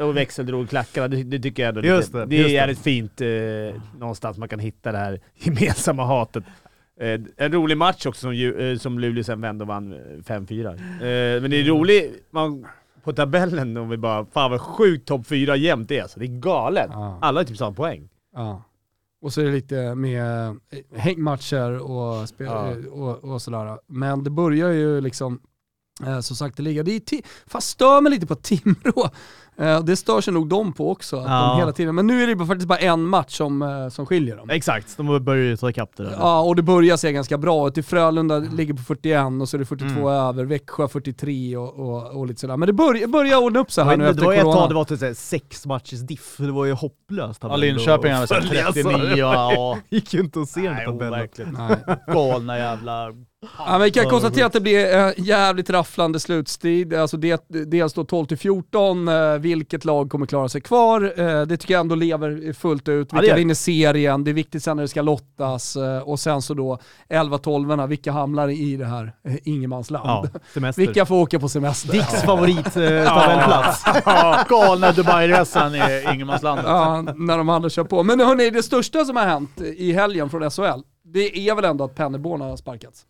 [0.00, 2.54] och, och- växeldrog klackarna, det, det tycker jag ändå Just det, det just är det.
[2.54, 6.44] jävligt fint eh, någonstans man kan hitta det här gemensamma hatet.
[7.00, 10.72] Eh, en rolig match också som, eh, som Luleå sen vände och vann eh, 5-4.
[10.74, 12.66] Eh, men det är roligt, man,
[13.04, 16.20] på tabellen om vi bara, fan vad sjukt topp 4 jämnt det är alltså.
[16.20, 16.88] Det är galet.
[16.92, 17.18] Ja.
[17.22, 18.08] Alla har typ samma poäng.
[18.34, 18.62] Ja.
[19.20, 20.56] Och så är det lite med
[20.96, 22.74] hängmatcher och, spel, Ja.
[22.90, 23.78] och, och sådär.
[23.86, 25.40] Men det börjar ju liksom
[26.22, 26.82] som sagt det ligga.
[26.82, 29.10] Det är fast stör mig lite på Timrå.
[29.58, 31.16] Eh, det stör sig nog de på också.
[31.16, 31.48] Att Ja.
[31.52, 31.94] de hela tiden.
[31.94, 34.50] Men nu är det bara- faktiskt bara en match som, eh, som skiljer dem.
[34.50, 36.16] Exakt, de börjar ju ta ikapp det där.
[36.18, 37.86] Ja, och det börjar se ganska bra ut.
[37.86, 40.06] Frölunda ligger på 41 och så är det 42 Mm.
[40.28, 42.56] över, Växjö 43 och, och, och lite sådär.
[42.56, 44.44] Men det börjar, börjar ordna upp sig här Men nu det efter var ju ett
[44.44, 44.60] corona.
[44.60, 47.38] tag det var typ såhär sex matchers diff, det var ju hopplöst.
[47.42, 48.82] Ja, Linköping hade sagt följa, alltså.
[48.82, 49.78] 39 och ja.
[49.88, 51.28] gick ju inte att se den tabellen.
[52.12, 53.08] Galna jävla...
[53.58, 56.94] Ja, men vi kan Ja, konstatera att det blir eh, jävligt rafflande slutstrid.
[56.94, 61.14] Alltså det, dels då 12-14, eh, vilket lag kommer klara sig kvar?
[61.20, 63.08] Eh, det tycker jag ändå lever fullt ut.
[63.12, 63.40] Ja, Vilka det.
[63.40, 64.24] vinner serien?
[64.24, 65.76] Det är viktigt sen när det ska lottas.
[66.04, 66.78] Och sen så då
[67.08, 69.12] 11-12, vilka hamnar i det här
[69.44, 70.08] ingenmansland?
[70.54, 70.70] Ja.
[70.76, 71.92] Vilka får åka på semester?
[71.92, 72.82] Dicks favorit eh.
[72.84, 76.64] Ja, galna Dubai-resan i ingenmanslandet.
[76.68, 78.02] Ja, när de andra kör på.
[78.02, 81.84] Men hörni, det största som har hänt i helgen från SHL, det är väl ändå
[81.84, 83.04] att Pennerborn har sparkats?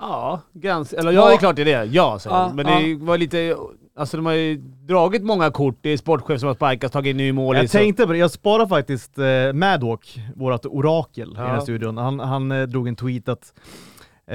[0.00, 0.96] Ja, ganska.
[0.96, 1.84] Eller ja, det är klart det är det.
[1.92, 2.56] Ja, säger Ja, jag.
[2.56, 2.66] Men
[2.98, 3.56] det var lite...
[3.96, 5.78] Alltså de har ju dragit många kort.
[5.80, 7.62] Det är sportchef som har sparkats, tagit en ny målis.
[7.62, 11.42] Jag tänkte på det, jag sparar faktiskt eh, Madhawk, vårt orakel i Ja.
[11.42, 11.96] den här studion.
[11.96, 13.52] Han, han eh, drog en tweet att
[14.26, 14.34] eh,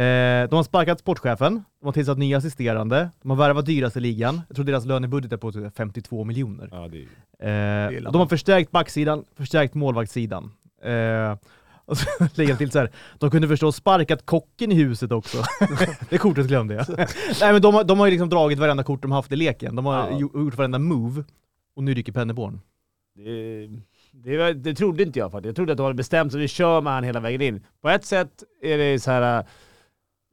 [0.50, 4.42] de har sparkat sportchefen, de har tillsatt nya assisterande, de har värvat dyrast i ligan.
[4.48, 6.70] Jag tror deras lönebudget är på typ 52 miljoner.
[6.72, 7.06] Ja, det
[7.48, 7.86] är...
[7.88, 10.52] Eh, gillar och de har förstärkt backsidan, förstärkt målvaktssidan.
[11.86, 12.92] Och så lägger jag till så här.
[13.20, 15.38] de kunde förstås sparkat kocken i huset också.
[16.10, 16.86] det kortet glömde jag.
[17.42, 19.76] Nej men de har, de har ju liksom dragit varenda kort de haft i leken.
[19.76, 20.10] De har Ja.
[20.18, 21.24] gjo- gjort varenda move.
[21.76, 22.60] Och nu rycker Pennerborn.
[23.16, 23.68] Det,
[24.12, 25.46] det, det trodde inte jag faktiskt.
[25.48, 26.42] Jag trodde att de hade bestämt sig.
[26.42, 27.64] Vi kör med han hela vägen in.
[27.82, 29.46] På ett sätt är det så här.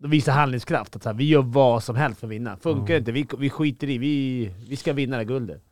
[0.02, 0.96] De visar handlingskraft.
[0.96, 2.56] Att så här, vi gör vad som helst för att vinna.
[2.56, 2.98] Funkar Ja.
[2.98, 3.98] inte, vi, vi skiter i.
[3.98, 5.62] Vi, vi ska vinna det här guldet.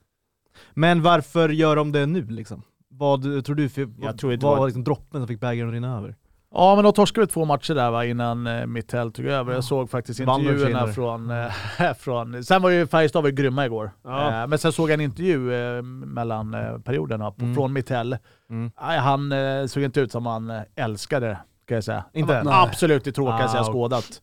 [0.75, 2.63] Men varför gör de det nu liksom?
[3.01, 5.75] Vad tror du, för, Jag tror vad var- var liksom droppen som fick bägaren att
[5.75, 6.17] rinna över?
[6.55, 9.53] Ja, men de torskade två matcher där va, innan eh, Mittell tog över.
[9.55, 12.45] Jag såg faktiskt intervjuerna från, eh, från...
[12.45, 13.91] Sen var ju Färjestad var ju grymma igår.
[14.05, 14.43] Ja.
[14.43, 17.55] Eh, men sen såg jag en intervju eh, mellan eh, perioderna på, Mm.
[17.55, 18.17] från Mittell.
[18.51, 18.71] Mm.
[18.77, 22.05] Han eh, såg inte ut som han eh, älskade det, kan jag säga.
[22.13, 22.43] Inte?
[22.43, 22.55] Nej.
[22.57, 24.23] Absolut det tråkigaste Ah, jag skådat.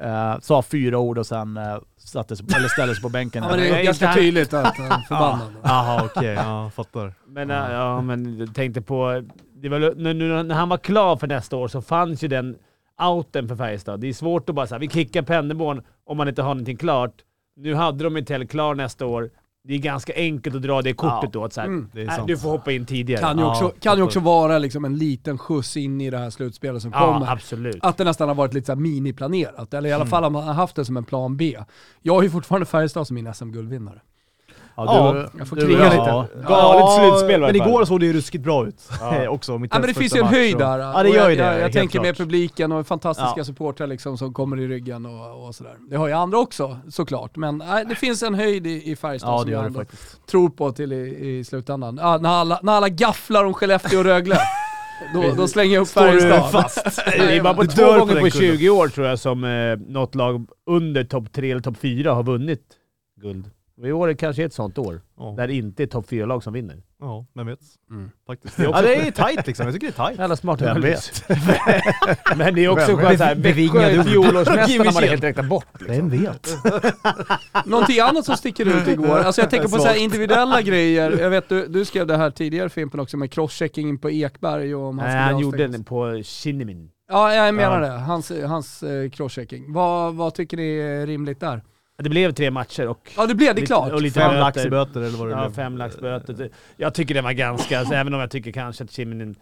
[0.00, 3.42] Eh, sa fyra ord och sen eh, sattes, eller ställde sig på bänken.
[3.48, 5.54] Ja, men det är ganska inte- tydligt att han är förbannad.
[5.62, 7.14] Jaha okej, ja fattar.
[7.26, 9.22] Men, äh, ja, men jag tänkte på...
[9.54, 12.56] Det var, nu, nu, när han var klar för nästa år så fanns ju den
[13.02, 14.00] outen för Färjestad.
[14.00, 17.12] Det är svårt att bara säga vi kickar Pennerborn om man inte har någonting klart.
[17.56, 19.30] Nu hade de Mittell klar nästa år.
[19.68, 21.30] Det är ganska enkelt att dra det kortet Ja.
[21.32, 21.44] då.
[21.44, 21.90] Att så här, Mm.
[21.92, 22.28] Det är "Nej, sant.
[22.28, 23.20] du får hoppa in tidigare.
[23.20, 26.18] Kan ju Ja, också, kan ju också vara liksom en liten skjuts in i det
[26.18, 27.32] här slutspelet som ja, kommer.
[27.32, 27.76] absolut.
[27.82, 30.10] Att det nästan har varit lite så här miniplanerat, eller i alla Mm.
[30.10, 31.56] fall har man haft det som en plan B.
[32.02, 34.00] Jag har ju fortfarande Färjestad som min SM-guldvinnare.
[34.86, 36.22] Ja, du, jag får du- kriga ja.
[36.32, 36.48] lite.
[36.48, 39.28] Galet slutspel Men igår såg det ju ruskigt bra ut Ja.
[39.28, 39.58] också.
[39.58, 40.78] Mitt Ja, men det finns ju en höjd där.
[40.78, 41.42] Ja det gör jag, ju det.
[41.42, 43.44] Jag, jag tänker med publiken och fantastiska Ja.
[43.44, 45.74] supportrar liksom som kommer i ryggen och, och sådär.
[45.90, 49.30] Det har ju andra också såklart, men nej, det finns en höjd i, i Färjestad
[49.32, 49.84] Ja som jag ändå
[50.30, 51.98] tror på till i, i slutändan.
[52.02, 54.36] Ja, när, alla, när alla gafflar om Skellefteå och Rögle,
[55.14, 56.50] då, då slänger jag upp Färjestad.
[56.50, 56.84] fast?
[57.06, 58.30] Det är bara på två gånger på kullen.
[58.58, 62.22] 20 år tror jag som eh, något lag under topp 3 eller topp 4 har
[62.22, 62.62] vunnit
[63.20, 63.50] guld.
[63.84, 65.34] I år är kanske ett sånt år, Ja.
[65.36, 66.82] där det inte är topp 4-lag som vinner.
[67.00, 67.58] Ja, vem vet.
[67.90, 68.10] Mm.
[68.26, 68.56] Faktiskt.
[68.56, 70.18] Det är, ja, det är tight liksom, jag tycker det är tight.
[70.18, 70.60] Jävla smart.
[70.62, 71.24] Vem vet?
[72.36, 75.66] Men det är också skönt såhär, Växjö är fjolårsmästarna man helt räknat bort.
[75.80, 75.96] Liksom.
[75.96, 76.48] Vem vet?
[77.66, 81.18] Någonting annat som sticker ut igår, alltså jag tänker på så individuella grejer.
[81.20, 84.82] Jag vet du, du skrev det här tidigare Fimpen också med crosschecking på Ekberg och
[84.82, 86.90] om han Nej, han gjorde den på Kinnimin.
[87.10, 87.86] Ja, jag menar Ja.
[87.88, 87.92] det.
[87.98, 89.72] Hans, hans eh, crosschecking.
[89.72, 91.62] Vad, vad tycker ni är rimligt där?
[92.02, 93.12] Det blev tre matcher och...
[93.16, 93.92] Ja, det blev det lite- klart.
[93.92, 94.40] Och lite Fem böter.
[94.40, 95.54] lax i böter eller vad det Ja, blev.
[95.54, 96.50] fem lax böter.
[96.76, 99.34] Jag tycker den var ganska, alltså, även om jag tycker kanske att Kinnimin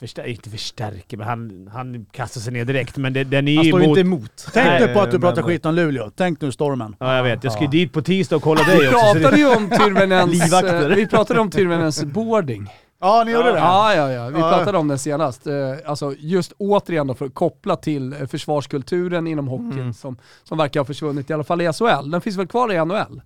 [0.00, 2.96] förstär, inte förstärker, men han, han kastar sig ner direkt.
[2.96, 3.98] Men det, den är Han står ju emot...
[3.98, 4.46] inte emot.
[4.52, 6.10] Tänk Nej, nu på att du men- pratar skit om Luleå.
[6.16, 6.96] Tänk nu stormen.
[7.00, 7.44] Ja, jag vet.
[7.44, 7.70] Jag ska ju Ja.
[7.70, 8.98] dit på tisdag och kolla Vi dig också.
[9.00, 10.90] så det- pratade ju om Livvakter.
[10.90, 12.68] eh, vi pratade om Tyrvänens boarding.
[13.04, 13.58] Ja, ni gjorde det?
[13.58, 14.28] Ja, ja, ja.
[14.28, 14.48] Vi Ja.
[14.50, 15.46] pratade om det senast.
[15.46, 15.54] Eh,
[15.86, 19.92] Alltså just återigen då för att koppla till eh, försvarskulturen inom hockeyn Mm.
[19.94, 22.10] som, som verkar ha försvunnit, i alla fall i SHL.
[22.10, 23.22] Den finns väl kvar i NHL?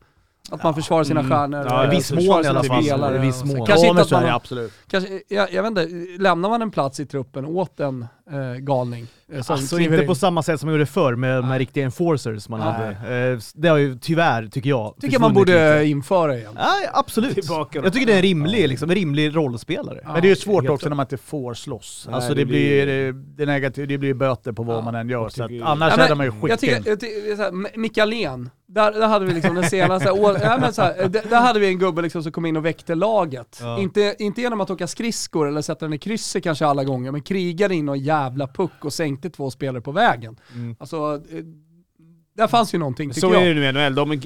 [0.51, 1.31] Att man försvarar sina Mm.
[1.33, 1.67] stjärnor.
[1.69, 2.83] Ja, i viss mån i alla fall.
[2.83, 3.67] spelare I viss mån.
[3.67, 4.73] Kanske ja, inte att man det absolut.
[4.91, 5.89] kanske, jag, jag vet inte,
[6.23, 9.07] lämnar man en plats i truppen åt en eh, galning?
[9.33, 10.07] eh, som Alltså inte in?
[10.07, 12.95] på samma sätt som man gjorde förr med de här riktiga enforcers man Nej.
[12.95, 13.31] hade.
[13.33, 15.91] Eh, Det har ju tyvärr, tycker jag, tycker jag man borde lite.
[15.91, 16.53] införa igen.
[16.55, 17.35] Nej, absolut.
[17.35, 17.81] Tillbaka.
[17.85, 20.01] Jag tycker det är en rimlig, liksom, en rimlig rollspelare.
[20.05, 20.13] Ja.
[20.13, 22.05] Men det är ju svårt också när man inte får slåss.
[22.07, 24.81] Nej, alltså det det, blir, blir- det, det, negativ, det blir böter på vad Ja,
[24.81, 25.29] man än gör.
[25.29, 27.69] Så att annars Ja, men hade man ju Jag tycker, jag tycker
[28.70, 30.09] där, där hade vi liksom den senaste
[30.42, 32.64] ja, men så här, där, där hade vi en gubbe liksom som kom in och
[32.64, 33.59] väckte laget.
[33.61, 33.78] Ja.
[33.78, 37.22] Inte, inte genom att åka skridskor eller sätta den i krysset kanske alla gånger, men
[37.22, 40.37] krigade in någon jävla puck och sänkte två spelare på vägen.
[40.54, 40.76] Mm.
[40.78, 41.44] Alltså, eh,
[42.38, 43.42] där fanns ju någonting tycker Så jag.
[43.42, 43.94] är det nu i NHL.
[43.94, 44.20] De,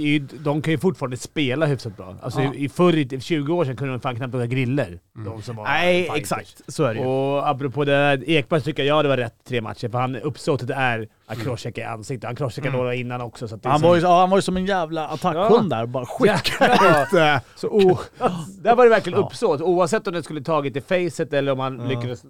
[0.44, 2.16] de kan ju fortfarande spela hyfsat bra.
[2.22, 2.55] Alltså Ja.
[2.55, 4.98] i, förr, i 20 år sedan kunde de fan knappt åka griller.
[5.25, 6.20] De som var Nej, fighters.
[6.20, 6.62] exakt.
[6.68, 7.07] Så är det ju.
[7.07, 10.70] Och apropå det där, Ekberg tycker jag det var rätt tre matcher, för han uppsåtet
[10.70, 12.25] är att crosschecka i ansiktet.
[12.29, 12.79] Han crosscheckade Mm.
[12.81, 13.48] några innan också.
[13.48, 15.87] Så Han var, ju, ja, han var ju som en jävla attackhund där.
[15.87, 17.40] Bara skickade.
[17.57, 17.98] Så o,
[18.62, 19.27] där var det verkligen Ja.
[19.27, 19.61] uppsåt.
[19.61, 21.87] Oavsett om det skulle tagit i facet eller om han Ja.
[21.87, 22.22] lyckades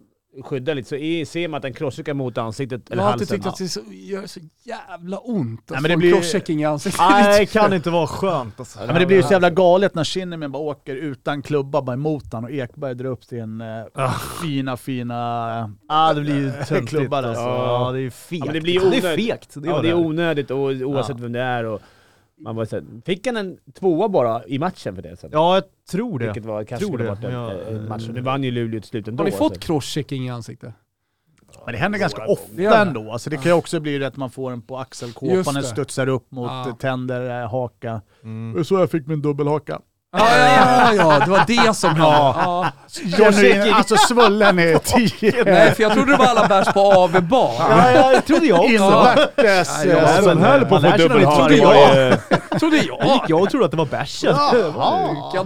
[0.44, 3.28] skydda lite, så är, ser man att den crosscheckar mot ansiktet Jag eller har alltid
[3.28, 3.36] halsen.
[3.38, 6.62] tyckt att det så, gör så jävla ont att Nej, få det en blir- crosschecking
[6.62, 7.00] i ansiktet.
[7.10, 8.78] Nej, det kan inte vara skönt alltså.
[8.80, 11.94] Ja, men det blir ju så jävla galet när Kinnaman bara åker utan klubba bara
[11.94, 15.70] emot han och Ekberg drar upp sin eh, fina, fina...
[15.88, 17.42] Ja, det blir ju töntigt Klubbar alltså.
[17.42, 18.38] Ja, det är fegt.
[18.38, 19.26] Ja, men det blir det är onödigt.
[19.26, 19.54] fegt.
[19.54, 21.64] Det ja, det är onödigt och oavsett vem det är.
[21.64, 21.80] Och
[22.42, 25.30] man bara, så här, fick han en tvåa bara i matchen för det sen?
[25.32, 26.24] Ja, jag tror det.
[26.24, 28.08] Vilket var, kanske tror det, varit en, men jag- en match.
[28.12, 29.22] Nu vann ju Luleå till slut ändå.
[29.24, 30.74] Har ni fått crosschecking i ansiktet?
[31.64, 33.12] Men det händer ganska ofta ändå.
[33.12, 35.62] Alltså det kan ju också bli att man får den på axelkåpan, den det.
[35.62, 36.68] studsar upp mot Ja.
[36.68, 38.00] eh, tänder, eh, haka.
[38.22, 38.54] Mm.
[38.56, 39.80] Det så jag fick min dubbelhaka.
[40.16, 42.02] Ja, ja, ja, det var det som hände.
[42.08, 42.66] Ja.
[43.18, 45.44] Genuin, alltså svullen i tio.
[45.44, 47.54] Nej, för jag trodde det var alla bärs på AV bar.
[47.58, 48.72] Ja, ja, det trodde jag också.
[48.72, 49.84] Invärtes.
[49.84, 51.36] Ja, jag som höll på att få dubbelhaka.
[51.46, 52.18] Trodde jag.
[52.60, 53.14] Trodde Jag jag.
[53.14, 54.36] gick jag och trodde att det var bärsen.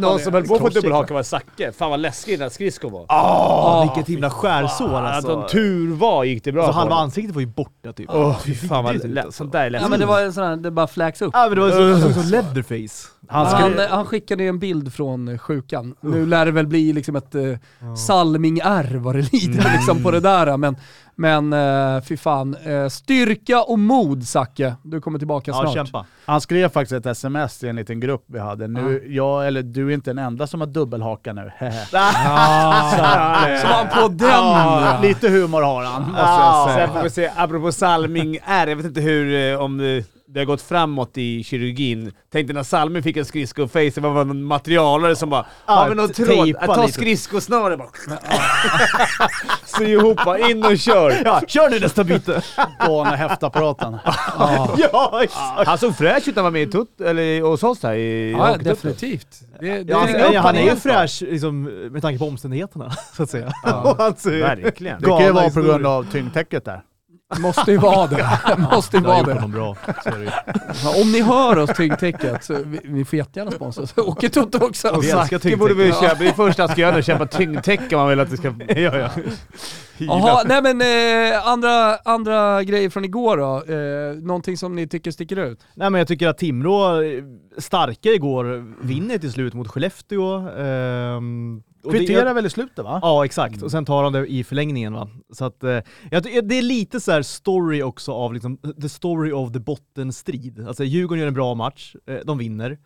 [0.00, 1.72] Någon som höll på att få dubbelhaka var Zacke.
[1.78, 3.06] Fan vad läskig den där skridskon var.
[3.08, 5.36] Åh, vilket himla skärsår alltså.
[5.36, 8.10] De tur var gick det bra alltså halva ansiktet var ju borta typ.
[8.12, 9.36] Åh fy fan vad Riktigt ut, lä- alltså.
[9.38, 9.90] sånt där är Ja läskigt.
[9.90, 11.30] men det var en sån här, det bara flax upp.
[11.34, 13.08] Ja men det var så, som Leatherface.
[13.28, 15.94] Han Han, skrev, han skickade en bild från eh, sjukan.
[16.00, 17.56] Nu lär det väl bli liksom ett uh,
[17.96, 20.56] salming-R vad det lider liksom på det där.
[20.56, 20.76] Men,
[21.14, 22.56] men uh, fy fan.
[22.64, 24.74] Eh, styrka och mod Zacke.
[24.82, 25.74] Du kommer tillbaka Ja, snart.
[25.74, 26.06] kämpa.
[26.26, 28.68] han skrev faktiskt ett sms i en liten grupp vi hade.
[28.68, 31.50] Nu, jag, eller du är inte den enda som har dubbelhaka nu.
[31.60, 31.96] Så
[33.68, 35.02] var han på den.
[35.02, 36.86] Lite humor har han, måste Ja, jag säga.
[36.86, 40.04] sen får vi se, apropå Salming R, jag vet inte hur, eh, om det,
[40.36, 42.12] det har gått framåt i kirurgin.
[42.32, 45.94] Tänkte när Salming fick en skridsko-face, det var någon materialare som bara Ja, har vi
[45.94, 46.56] någon tråd?
[46.66, 47.88] Ta lite." skridskosnöre bara.
[49.64, 50.18] Sy ihop,
[50.50, 51.22] in och kör.
[51.24, 52.42] Ja, kör nu nästa byte!
[52.88, 53.98] Och häftapparaten.
[54.76, 55.68] ja, exakt!
[55.68, 58.32] Han såg fräsch ut när han var med i Tutt, eller hos oss här i
[58.32, 59.28] Ja, definitivt.
[59.60, 63.30] Det, det, Ja, han, han är ju fräsch liksom, med tanke på omständigheterna, så att
[63.30, 63.52] säga.
[63.62, 63.96] Ja.
[63.98, 65.00] alltså, Verkligen.
[65.00, 66.82] Det kan ju vara på grund av tyngdtäcket där.
[67.38, 68.26] Måste ju vara det.
[68.72, 69.40] Måste ju Jag har vara det.
[69.40, 69.76] honom bra.
[70.84, 73.98] Ja, Om ni hör oss Tyngdtäcket, så vi, vi får jättegärna sponsra oss.
[73.98, 74.88] Åker Toto också.
[75.00, 76.00] Vi älskar Zacke borde tyngdtäcke.
[76.08, 78.48] köpa, det är första ska nu, köpa tyngdtäcke om han vill att det ska...
[78.68, 79.10] ja, ja.
[79.98, 80.80] Jaha, nej men
[81.32, 83.72] eh, andra, andra grejer från igår då?
[83.74, 85.60] Eh, någonting som ni tycker sticker ut?
[85.74, 87.22] Nej men jag tycker att Timrå, eh,
[87.58, 90.38] starka igår, vinner till slut mot Skellefteå.
[90.40, 92.98] det- Kvitterar väl i slutet va?
[93.02, 95.08] Ja exakt, och sen tar han det i förlängningen va.
[95.32, 95.78] Så att, eh,
[96.42, 100.66] det är lite så här story också av liksom, the story of the bottenstrid.
[100.68, 102.78] Alltså Djurgården gör en bra match, eh, de vinner.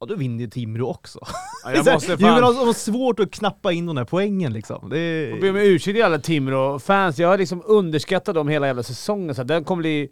[0.00, 1.18] Ja då vinner ju Timrå också.
[1.64, 2.56] Ja, jag måste Djurgården fan...
[2.56, 4.88] har, har svårt att knappa in de här poängen liksom.
[4.90, 5.30] Det är...
[5.30, 9.34] Jag ber om ursäkt till alla Timrå-fans, jag har liksom underskattat dem hela jävla säsongen.
[9.34, 10.10] Så den kommer bli...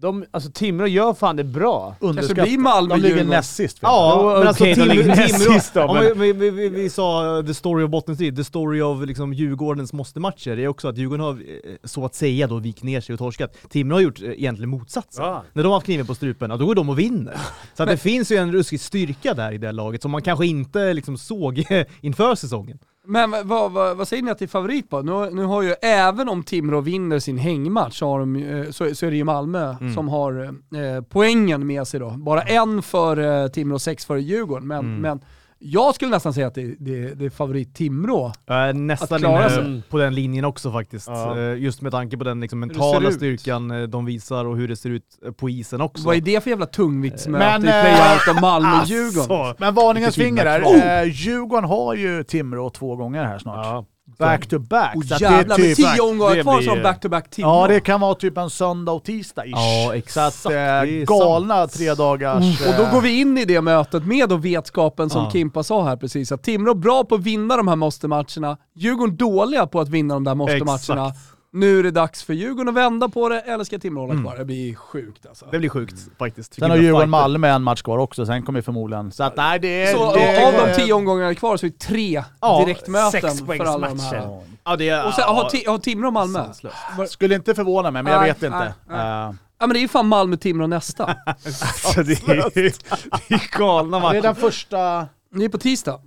[0.00, 1.96] De, alltså Timrå gör fan det bra.
[2.00, 2.44] Underskattat.
[2.44, 3.78] blir Malmö De ligger näst sist.
[3.80, 7.42] Ja, Jo, men alltså okej, de Timrå, näst då, men- vi, vi, vi, vi sa
[7.46, 11.24] the story of bottenstrid, the story of liksom Djurgårdens måste-matcher, det är också att Djurgården
[11.24, 13.56] har eh, så att säga då vikt ner sig och torskat.
[13.70, 15.24] Timrå har gjort eh, egentligen motsatsen.
[15.24, 15.44] Ja.
[15.52, 17.36] När de har haft kniven på strupen, ja, då går de och vinner.
[17.74, 20.46] Så att det finns ju en ruskig styrka där i det laget som man kanske
[20.46, 21.64] inte liksom såg
[22.00, 22.78] inför säsongen.
[23.06, 25.02] Men vad, vad, vad säger ni att det är favorit på?
[25.02, 29.06] Nu, nu har ju, även om Timrå vinner sin hängmatch, har de, eh, så, så
[29.06, 29.94] är det ju Malmö Mm.
[29.94, 32.10] som har eh, poängen med sig då.
[32.10, 34.68] Bara en för eh, Timrå sex för Djurgården.
[34.68, 35.00] Men, Mm.
[35.00, 35.20] men
[35.62, 38.32] jag skulle nästan säga att det, det, det är favorit Timrå.
[38.46, 41.08] Jag är nästan inne på den linjen också faktiskt.
[41.08, 41.38] Ja.
[41.38, 44.76] Eh, Just med tanke på den liksom, mentala styrkan eh, de visar och hur det
[44.76, 46.06] ser ut eh, på isen också.
[46.06, 49.36] Vad är det för jävla tungviktsmöte i playout av Malmö-Djurgården?
[49.40, 49.54] Alltså.
[49.58, 51.00] Men varningens finger där.
[51.02, 53.66] Eh, Djurgården har ju Timrå två gånger här snart.
[53.66, 53.84] Ja.
[54.20, 54.94] Back to back.
[55.08, 57.50] Så att det är jävlar, typ- tio omgångar kvar har ju- de back-to-back Timrå.
[57.50, 59.52] Ja, det kan vara typ en söndag och tisdag ish.
[59.56, 60.36] Ja, exakt.
[60.36, 62.60] Så att, eh, galna tre dagars...
[62.68, 65.30] Och då går vi in i det mötet med då vetskapen som Ja.
[65.30, 69.66] Kimpa sa här precis, att Timrå bra på att vinna de här måste-matcherna, Djurgården dåliga
[69.66, 71.12] på att vinna de där måste-matcherna.
[71.52, 74.36] Nu är det dags för Djurgården att vända på det, eller ska Timrå hålla kvar?
[74.38, 75.46] Det blir sjukt alltså.
[75.50, 76.54] Det blir sjukt faktiskt.
[76.54, 77.20] Sen har Vilken Djurgården fighter.
[77.22, 79.12] Malmö en match kvar också, sen kommer förmodligen...
[79.12, 79.94] Så att nej, det är...
[79.94, 83.64] Så det, av de tio omgångarna kvar så är det tre Ja, direktmöten sex för
[83.64, 84.40] alla de här.
[84.64, 86.38] Ja, det är, Och sen, har, har Timrå och Malmö?
[86.44, 86.76] Sanslöst.
[87.08, 88.74] Skulle inte förvåna mig, men jag Nej, vet inte.
[88.88, 88.98] nej.
[89.28, 89.32] Eh,
[89.62, 91.04] Ja men det är ju fan Malmö-Timrå nästa.
[91.26, 94.22] Alltså det är, det är galna det är matcher.
[94.22, 95.06] den första...
[95.34, 96.00] Det är på tisdag.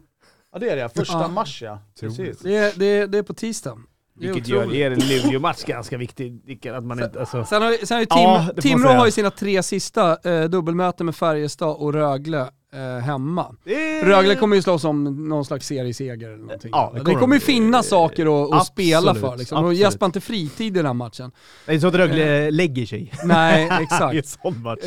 [0.53, 1.27] Ja det är det, första Ja.
[1.27, 1.79] mars ja.
[1.99, 2.39] Precis.
[2.39, 3.77] Det är, det är, det är på tisdag.
[4.15, 6.67] Vilket gör er Luleå-match ganska viktig.
[6.73, 9.31] Att man inte, alltså, Sen har, sen har ju Tim, Ja, Timrå har ju sina
[9.31, 13.55] tre sista eh, dubbelmöten med Färjestad och Rögle eh, hemma.
[13.63, 16.69] Det Rögle kommer ju slåss om någon slags serieseger eller någonting.
[16.73, 17.45] Ja, det, det kommer, kommer ju de.
[17.45, 19.57] finnas saker att, att spela för liksom.
[19.57, 19.79] Absolut.
[19.79, 21.31] gäspar inte fritid i den här matchen.
[21.65, 24.37] Det är så att Rögle lägger sig Nej, exakt.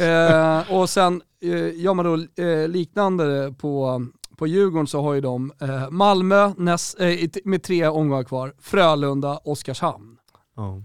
[0.01, 4.07] eh, och sen eh, gör man då eh, liknande på,
[4.37, 9.41] på Djurgården så har ju de eh, Malmö näst, eh, med tre omgångar kvar, Frölunda,
[9.45, 10.19] Oskarshamn.
[10.57, 10.83] Ja.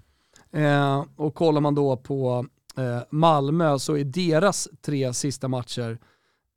[0.59, 2.45] Eh, och kollar man då på
[2.77, 5.99] eh, Malmö så är deras tre sista matcher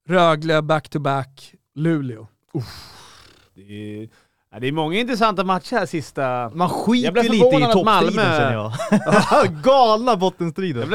[0.07, 2.27] Rögle, back-to-back, Luleå.
[3.55, 4.09] det, är,
[4.55, 6.51] ja, det är många intressanta matcher här sista...
[6.55, 8.73] Man skiter ju lite i toppstriden Malmö- känner jag.
[9.63, 10.17] Galna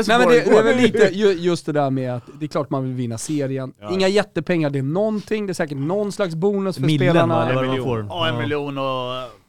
[0.04, 2.46] så Nej men det, det är väl lite ju, just det där med att det
[2.46, 3.74] är klart man vill vinna serien.
[3.82, 3.94] Ja.
[3.94, 7.44] Inga jättepengar, det är någonting, det är säkert någon slags bonus för Millen spelarna.
[7.44, 7.88] eller vad man miljon.
[7.88, 8.06] får.
[8.10, 8.84] Ja, en miljon och...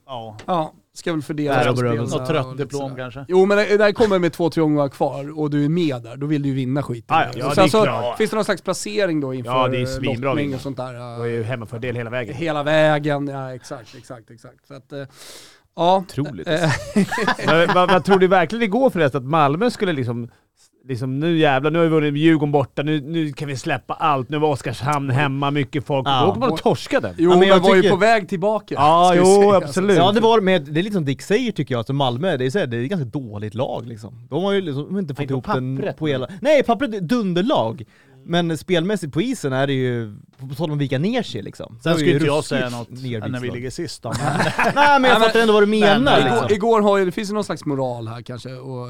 [0.07, 0.37] Ja.
[0.47, 3.25] Ja, ska väl fördela spelarna Något trött diplom kanske.
[3.29, 6.17] Jo men det där kommer med två, tre omgångar kvar och du är med där,
[6.17, 7.17] då vill du ju vinna skiten.
[7.17, 8.19] Ja, ja, ja, det sen är så klart.
[8.19, 10.93] finns det någon slags placering då inför Ja, det är svinbra lottning och sånt där.
[10.93, 12.35] Det var ju hemmafördel hela vägen.
[12.35, 14.67] Hela vägen, ja exakt, exakt, exakt.
[14.67, 15.05] Så att, eh,
[15.77, 16.05] ja.
[16.09, 16.49] Otroligt.
[16.49, 16.73] Eh,
[17.47, 19.19] Men vad, vad tror du verkligen det går förresten?
[19.19, 20.29] Att Malmö skulle liksom...
[20.89, 24.29] Liksom nu jävlar, nu har vi vunnit Djurgården borta, nu, nu kan vi släppa allt.
[24.29, 26.09] Nu var Oskarshamn hemma, mycket folk.
[26.09, 26.23] Ja.
[26.25, 27.15] Då åker man och torskar den.
[27.19, 28.75] jo Ja, men jag jag var ju tycker- på väg tillbaka.
[28.75, 29.57] Ja, jo, säga.
[29.57, 29.97] absolut.
[29.97, 32.47] Ja det var med, det är lite som Dick säger tycker jag, alltså Malmö, det
[32.47, 34.27] är, så här, det är ett ganska dåligt lag liksom.
[34.31, 36.29] De har ju liksom, de har inte fått ihop den på hela...
[36.41, 37.85] Nej, pappret är dunderlag.
[38.25, 40.17] Men spelmässigt på isen är det ju,
[40.49, 41.79] på tal om att vika ner sig liksom.
[41.83, 44.09] Sen skulle inte jag säga något när vi ligger sist då.
[44.19, 44.37] Men
[44.75, 46.37] Nej men jag Nej, fattar ändå vad du menar men- liksom.
[46.39, 48.87] Igår, igår har ju, det finns ju någon slags moral här kanske och,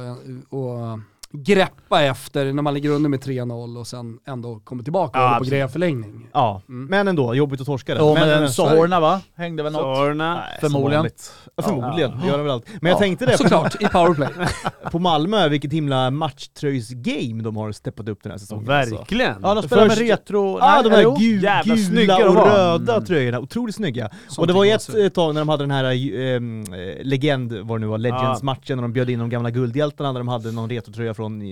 [0.49, 0.99] och
[1.33, 5.31] greppa efter när man ligger under med 3-0 och sen ändå kommer tillbaka Ja, och
[5.31, 6.29] håller på grejer förlängning.
[6.33, 6.87] Ja, Mm.
[6.87, 8.01] men ändå, jobbigt att torska det.
[8.01, 9.21] Jo, men, men, Sohorna va?
[9.37, 10.17] Hängde väl något?
[10.17, 11.09] Nej, som förmodligen.
[11.57, 12.27] Ja, förmodligen, Ja.
[12.29, 12.67] gör de väl allt.
[12.81, 12.99] Men jag Ja.
[13.01, 14.29] tänkte det, Såklart, i powerplay.
[14.93, 18.71] på Malmö, vilket himla matchtröjs-game de har steppat upp den här säsongen.
[18.71, 18.95] alltså.
[18.97, 19.37] Verkligen.
[19.43, 20.59] Ja, de spelar Först- med retro...
[20.61, 22.47] Ja, de nej, här gul, Jävla gula de och var.
[22.51, 23.05] röda Mm.
[23.07, 24.11] tröjorna, otroligt snygga.
[24.29, 24.71] Sånt och det var ju
[25.07, 26.41] ett tag när de hade den här eh,
[27.05, 30.29] legend, vad det nu var, Legends-matchen, när de bjöd in de gamla guldhjältarna, där de
[30.29, 31.47] hade någon retrotröja från, eh,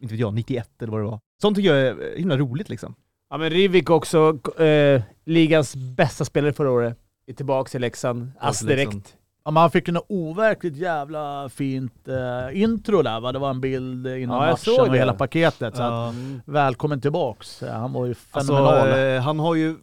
[0.00, 1.20] inte vet jag, 91 eller vad det var.
[1.42, 2.94] Sånt tycker jag är himla roligt liksom.
[3.30, 6.98] Ja men Rivik också, eh, ligans bästa spelare förra året.
[7.26, 8.30] Är tillbaka i Leksand.
[8.40, 9.14] Ass direkt.
[9.44, 13.32] Ja, man fick en overkligt jävla fint eh, intro där va?
[13.32, 15.76] Det var en bild innan Ja, jag matchen såg och hela paketet.
[15.76, 16.12] Så att, Ja.
[16.44, 17.60] välkommen tillbaks.
[17.60, 19.14] Han var ju Alltså, fenomenal.
[19.16, 19.76] eh, han har ju,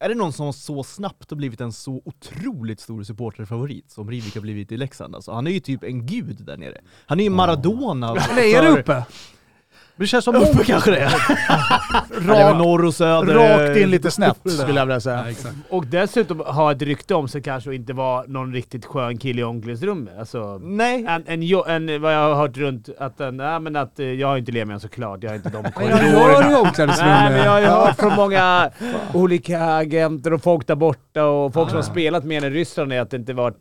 [0.00, 4.34] är det någon som så snabbt har blivit en så otroligt stor supporterfavorit som Rivik
[4.34, 5.32] har blivit i Leksand alltså.
[5.32, 6.80] Han är ju typ en gud där nere.
[7.06, 8.10] Han är ju Maradona.
[8.10, 9.04] Eller är det för-
[10.00, 10.04] uppe?
[10.04, 11.10] det känns som Uppe kanske det är.
[12.26, 13.34] väl norr och söder.
[13.34, 15.26] rakt in lite snett skulle jag vilja säga.
[15.30, 15.54] exakt.
[15.68, 19.44] Och dessutom ha ett rykte om sig kanske inte var någon riktigt skön kille i
[19.44, 20.18] omklädningsrummet.
[20.18, 24.00] Alltså, Nej, en, en, en, vad jag har hört runt, att, den, nej, men att
[24.00, 26.58] eh, jag har inte levt med honom såklart, jag har inte de Men jag korridorerna.
[26.60, 27.20] omklädningsrummet.
[27.20, 28.70] Nej men jag har ju hört från många
[29.14, 32.92] olika agenter och folk där borta och folk som har spelat med henne i Ryssland
[32.92, 33.58] är att det inte varit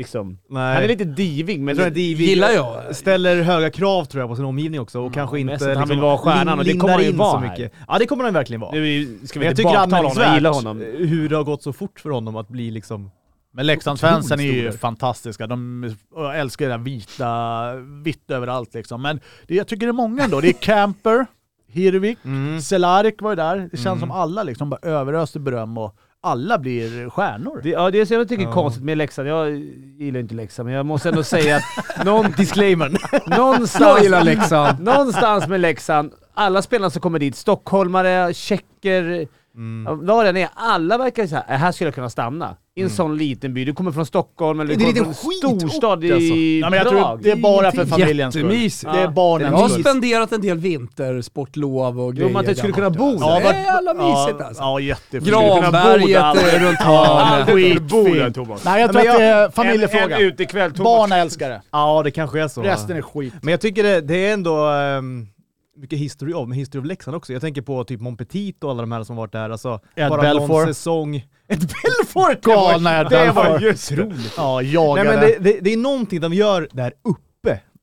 [0.00, 0.38] liksom...
[0.48, 0.74] nej.
[0.74, 1.76] Han är lite divig men...
[1.76, 2.96] jag Divig Gillar jag.
[2.96, 6.00] ställer höga krav tror jag på sin omgivning också och kanske inte att han vill
[6.00, 7.72] vara stjärnan, och det kommer han ju in vara så mycket.
[7.88, 8.72] Ja det kommer han verkligen vara.
[8.72, 11.08] Nu ska Men vi jag inte tycker det är baktala honom, jag gillar anmärkningsvärt honom.
[11.08, 13.10] hur det har gått så fort för honom att bli liksom...
[13.52, 15.46] Men Leksandsfansen är ju fantastiska.
[15.46, 19.02] De jag älskar det där vita, vitt överallt liksom.
[19.02, 20.40] Men det, jag tycker det är många ändå.
[20.40, 21.26] Det är Camper,
[21.68, 22.60] Hirvik, Mm.
[22.60, 23.56] Cehlárik var ju där.
[23.70, 24.00] Det känns Mm.
[24.00, 27.60] som alla liksom bara överöste beröm och alla blir stjärnor.
[27.62, 28.52] Det, ja, det är så jag tycker Ja.
[28.52, 29.28] konstigt med Leksand.
[29.28, 29.50] Jag
[29.98, 32.96] gillar inte Leksand, men jag måste ändå säga att någon, Disclaimern.
[33.12, 34.80] Jag någonstans, gillar Leksand.
[34.80, 39.86] någonstans med Leksand, alla spelarna som kommer dit, stockholmare, tjecker, Mm.
[40.06, 42.56] Ja, Vad det än är, alla verkar så här, "Äh, här skulle jag kunna stanna.
[42.74, 42.96] I en Mm.
[42.96, 43.64] sån liten by.
[43.64, 46.34] Du kommer från Stockholm eller du en kommer från en storstad i alltså.
[46.34, 48.44] Ja, men jag tror det är bara för familjens skull.
[48.44, 48.92] Jättemysigt.
[48.92, 49.10] Det är Ja.
[49.10, 49.82] barnens Jag har skull.
[49.84, 52.28] spenderat en del vintersportlov och Jo, grejer.
[52.32, 53.40] men att det skulle där kunna bo Ja, där.
[53.40, 54.62] det är jävla mysigt ja, alltså.
[54.62, 55.24] Ja, jättefint.
[55.26, 57.54] Granberget runt Ja, hörnet.
[57.54, 58.64] skitfint.
[58.64, 60.16] Nej, jag Ja, tror men att det är En, familjefråga.
[60.16, 60.84] en utekväll, Thomas.
[60.84, 61.62] Barn älskar det.
[61.72, 62.62] Ja det kanske är så.
[62.62, 63.34] Resten är skit.
[63.42, 65.28] Men jag tycker det, det är ändå um,
[65.76, 67.32] mycket history of, men history of Leksand också.
[67.32, 69.50] Jag tänker på typ Monpetit och alla de här som varit där.
[69.50, 70.48] Alltså, Ed bara Belfour.
[70.48, 71.16] någon säsong.
[71.48, 72.40] Ed Belfour!
[72.42, 74.34] Galna Ed Det var ju otroligt.
[74.36, 75.08] Ja, Nej jagade.
[75.10, 77.20] men det, det, det är någonting de gör där uppe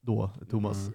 [0.08, 0.78] då, Thomas.
[0.78, 0.86] Eh,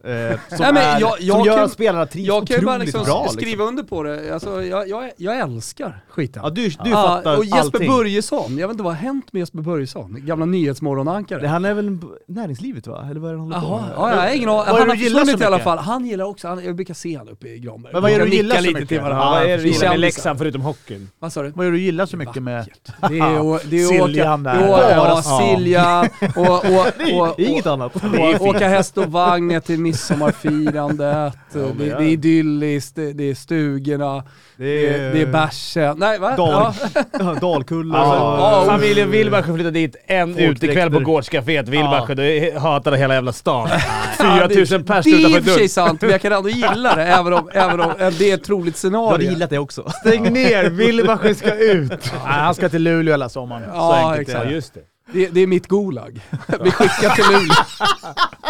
[0.48, 2.62] som, Nej, men är, jag- jag som gör kan- att spelarna trivs Jag kan ju
[2.64, 3.28] bara otroligt liksom bra.
[3.28, 3.68] skriva Liksom.
[3.68, 4.34] under på det.
[4.34, 6.42] Alltså, jag, jag, jag älskar skiten.
[6.44, 7.88] Ja, du, du Ja, fattar och Jesper allting.
[7.90, 10.16] Börjesson, jag vet inte vad har hänt med Jesper Börjesson?
[10.20, 11.40] Gamla nyhetsmorgonankare.
[11.40, 11.98] Det, han är väl
[12.28, 13.06] näringslivet va?
[13.10, 13.90] Eller vad är det han håller på med?
[13.96, 14.64] ja, jag har ingen aning.
[14.66, 15.78] Han har försvunnit i alla fall.
[15.78, 17.92] Han gillar också, han, jag brukar se honom uppe i Granberg.
[17.92, 18.88] Men vad är det du kan gillar så lite mycket?
[18.88, 19.24] till varandra.
[19.24, 20.00] Ja, vad är det du gillar med.
[20.00, 21.08] Leksand förutom hockeyn?
[21.18, 21.50] Vad sa du?
[21.50, 22.66] Vad är det du gillar så mycket med?
[23.08, 24.68] Det är, Siljan där.
[24.68, 27.92] ja, Silja och, inget annat.
[28.40, 31.32] åka häst och vagn ner till midsommarfirandet.
[31.52, 31.98] men det, ja.
[31.98, 34.24] det är idylliskt, det, det är stugorna,
[34.56, 35.96] det är, det är bärsen.
[35.98, 36.36] Nej va?
[36.36, 36.74] Dal, Ja.
[37.18, 37.34] ja.
[37.40, 37.98] Dalkulla.
[37.98, 42.14] Alltså, Ja, familjen Wilbacher flyttade dit en utekväll på gårdscaféet Wilbacher.
[42.54, 43.68] Då hatade hela jävla stan.
[44.18, 45.68] Ja, 4000 pers Det är i utanför och för sig dörren.
[45.68, 48.82] sant, men jag kan ändå gilla det, även om, även om det är ett troligt
[48.82, 49.30] Du hade scenario.
[49.30, 49.90] gillat det också.
[49.90, 51.90] Stäng ner, Wilbacher ska ut.
[51.90, 53.62] Nej, han ska till Luleå hela sommaren.
[53.74, 54.46] Ja, så enkelt exakt.
[54.48, 54.52] det.
[54.54, 54.80] just det.
[55.12, 56.20] Det, det är mitt Gulag.
[56.60, 57.54] Bli skickad till Luleå.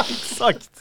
[0.11, 0.81] Exakt.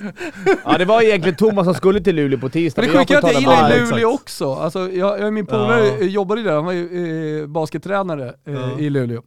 [0.66, 2.82] Ja, det var egentligen Thomas som skulle till Luleå på tisdag.
[2.82, 4.22] Men det sjuka är att jag gillar Luleå exakt.
[4.22, 4.54] också.
[4.54, 6.04] Alltså, jag, jag, min polare Ja.
[6.06, 8.80] jobbade där, han var ju eh, baskettränare eh, Ja.
[8.80, 9.22] i Luleå.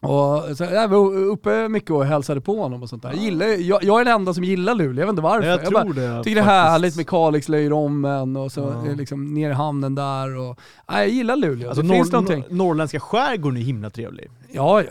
[0.00, 3.08] Och så, jag var uppe mycket och hälsade på honom och sånt där.
[3.10, 5.48] Jag, gillar, jag, jag är den enda som gillar Luleå, jag vet inte varför.
[5.48, 6.24] Jag, Jag bara, tror det.
[6.24, 8.90] tycker det är härligt med Kalixlöjrommen och så Ja.
[8.90, 10.36] eh, liksom ner i hamnen där.
[10.38, 10.58] Och,
[10.90, 12.44] nej, jag gillar Luleå, Alltså det norr, finns någonting.
[12.48, 14.30] nor- norrländska skärgården är himla trevlig.
[14.52, 14.82] Ja,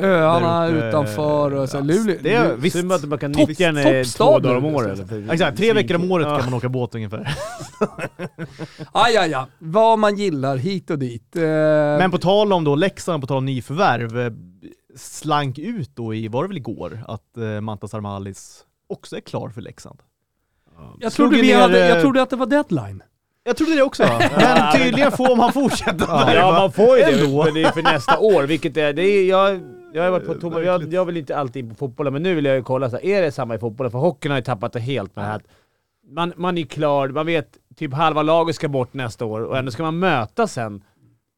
[0.00, 1.80] öarna utanför och så.
[1.80, 2.16] Luleå.
[2.22, 2.76] det är- visst.
[2.76, 5.00] Synd att man kan nyttja den två dagar om året.
[5.30, 7.36] Exakt, tre veckor om året kan man åka båt ungefär.
[8.92, 9.48] Ah, ja, ja.
[9.58, 11.36] Vad man gillar hit och dit.
[11.36, 14.32] Eh, Men på tal om då Leksand, på tal om nyförvärv, eh,
[14.96, 19.48] slank ut då i, var det väl igår, att eh, Mantas Armalis också är klar
[19.48, 19.98] för Leksand.
[21.00, 23.02] jag, trodde vi hade, jag trodde att det var deadline.
[23.46, 24.02] Jag trodde det också,
[24.36, 26.34] men tydligen får man fortsätta.
[26.34, 28.42] Ja, man får ju det, men det är för nästa år.
[28.42, 29.60] Vilket är, det är, jag,
[29.92, 32.34] jag har varit på Thomas, jag, jag vill inte alltid in på fotbollen, men nu
[32.34, 33.90] vill jag ju kolla, så här, är det samma i fotbollen?
[33.90, 35.42] För hockeyn har ju tappat det helt med det här
[36.08, 39.70] man, man är klar, man vet typ halva laget ska bort nästa år och ändå
[39.70, 40.84] ska man möta sen.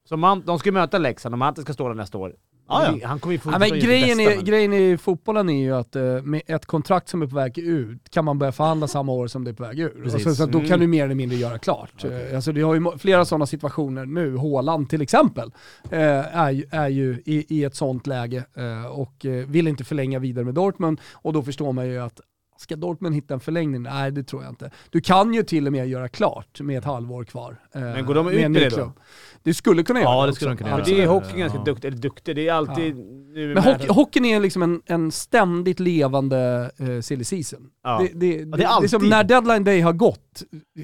[0.08, 2.34] Så man, de ska möta Leksand och Manten ska stå där nästa år.
[2.68, 3.06] Ja, ja.
[3.08, 5.74] Han kommer ju Ja, fortfarande men grejen, bästa, är, men- grejen i fotbollen är ju
[5.76, 9.12] att eh, med ett kontrakt som är på väg ut kan man börja förhandla samma
[9.12, 9.88] år som det är på väg ur.
[10.04, 10.26] Precis.
[10.26, 10.68] Och så, då Mm.
[10.68, 12.04] kan du mer eller mindre göra klart.
[12.04, 14.36] Eh, Alltså, det har ju flera sådana situationer nu.
[14.36, 15.52] Håland till exempel
[15.90, 18.44] eh, är, ju- är ju i, i ett sånt läge
[18.90, 22.20] och vill inte förlänga vidare med Dortmund och då förstår man ju att
[22.60, 23.82] Ska Dortmund hitta en förlängning?
[23.82, 24.70] Nej, det tror jag inte.
[24.90, 27.56] Du kan ju till och med göra klart med ett halvår kvar.
[27.72, 28.92] eh, Men går de med ut med ny det då?
[29.42, 30.64] Du skulle kunna göra Ja, det det skulle också.
[30.64, 30.84] de kunna göra.
[30.84, 31.10] det är Ja.
[31.12, 32.96] hockeyn ganska duktig, eller duktig, det är alltid...
[33.46, 37.60] Men hockey, hockeyn är liksom en, en ständigt levande uh, silly season.
[37.82, 37.98] Ja.
[38.12, 39.10] Det, det, det, det är det är som alltid.
[39.10, 40.42] när deadline day har gått,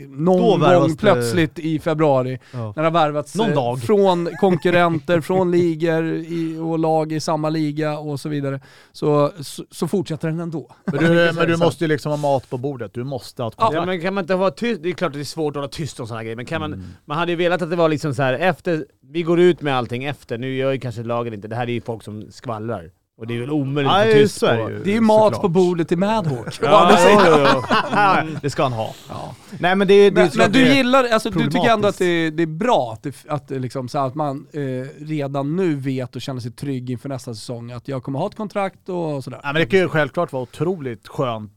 [0.09, 2.59] någon gång det- plötsligt i februari, Ja.
[2.77, 3.83] när det har värvats Någon eh, dag.
[3.83, 8.61] från konkurrenter, från ligor i, och lag i samma liga och så vidare,
[8.93, 10.71] så, så, så fortsätter den ändå.
[10.85, 12.95] Men du, men du måste ju liksom ha mat på bordet.
[12.95, 13.83] Du måste ha ett Ja, kontrakt.
[13.83, 14.83] Ja, men kan man inte vara tyst?
[14.83, 16.61] Det är klart att det är svårt att hålla tyst om sådana grejer, men kan
[16.61, 16.73] man...
[16.73, 16.87] Mm.
[17.05, 18.87] Man hade ju velat att det var liksom så här efter...
[19.11, 21.49] Vi går ut med allting efter, nu gör ju kanske lagen inte...
[21.49, 22.91] Det här är ju folk som skvallrar.
[23.17, 24.47] Och det är väl omöjligt att Nej, vara tyst på.
[24.47, 24.83] det ju.
[24.85, 25.43] Det är ju mat såklart.
[25.43, 26.59] på bordet i Madhawk.
[26.63, 28.37] Ja, jo, jo, jo.
[28.43, 28.95] Det ska han ha.
[29.09, 29.35] Ja.
[29.59, 31.99] Nej men det, är- det är Men, men du gillar, alltså, du tycker ändå att
[31.99, 34.61] det, det är bra att, det, att, liksom, så att man eh,
[35.05, 38.37] redan nu vet och känner sig trygg inför nästa säsong, att jag kommer ha ett
[38.37, 39.41] kontrakt och sådär.
[39.43, 41.53] Ja, men det kan ju självklart vara otroligt skönt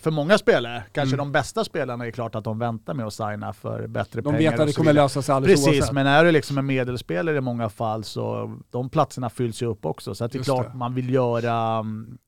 [0.00, 0.82] för många spelare.
[0.92, 1.26] Kanske Mm.
[1.26, 4.50] de bästa spelarna är klart att de väntar med att signa för bättre De pengar.
[4.50, 5.94] vet att det kommer lösa sig alldeles Precis, oavsett.
[5.94, 9.86] men är du liksom en medelspelare i många fall så de platserna fylls ju upp
[9.86, 10.14] också.
[10.14, 10.78] Så att det är Just klart det.
[10.78, 12.18] man vill göra um,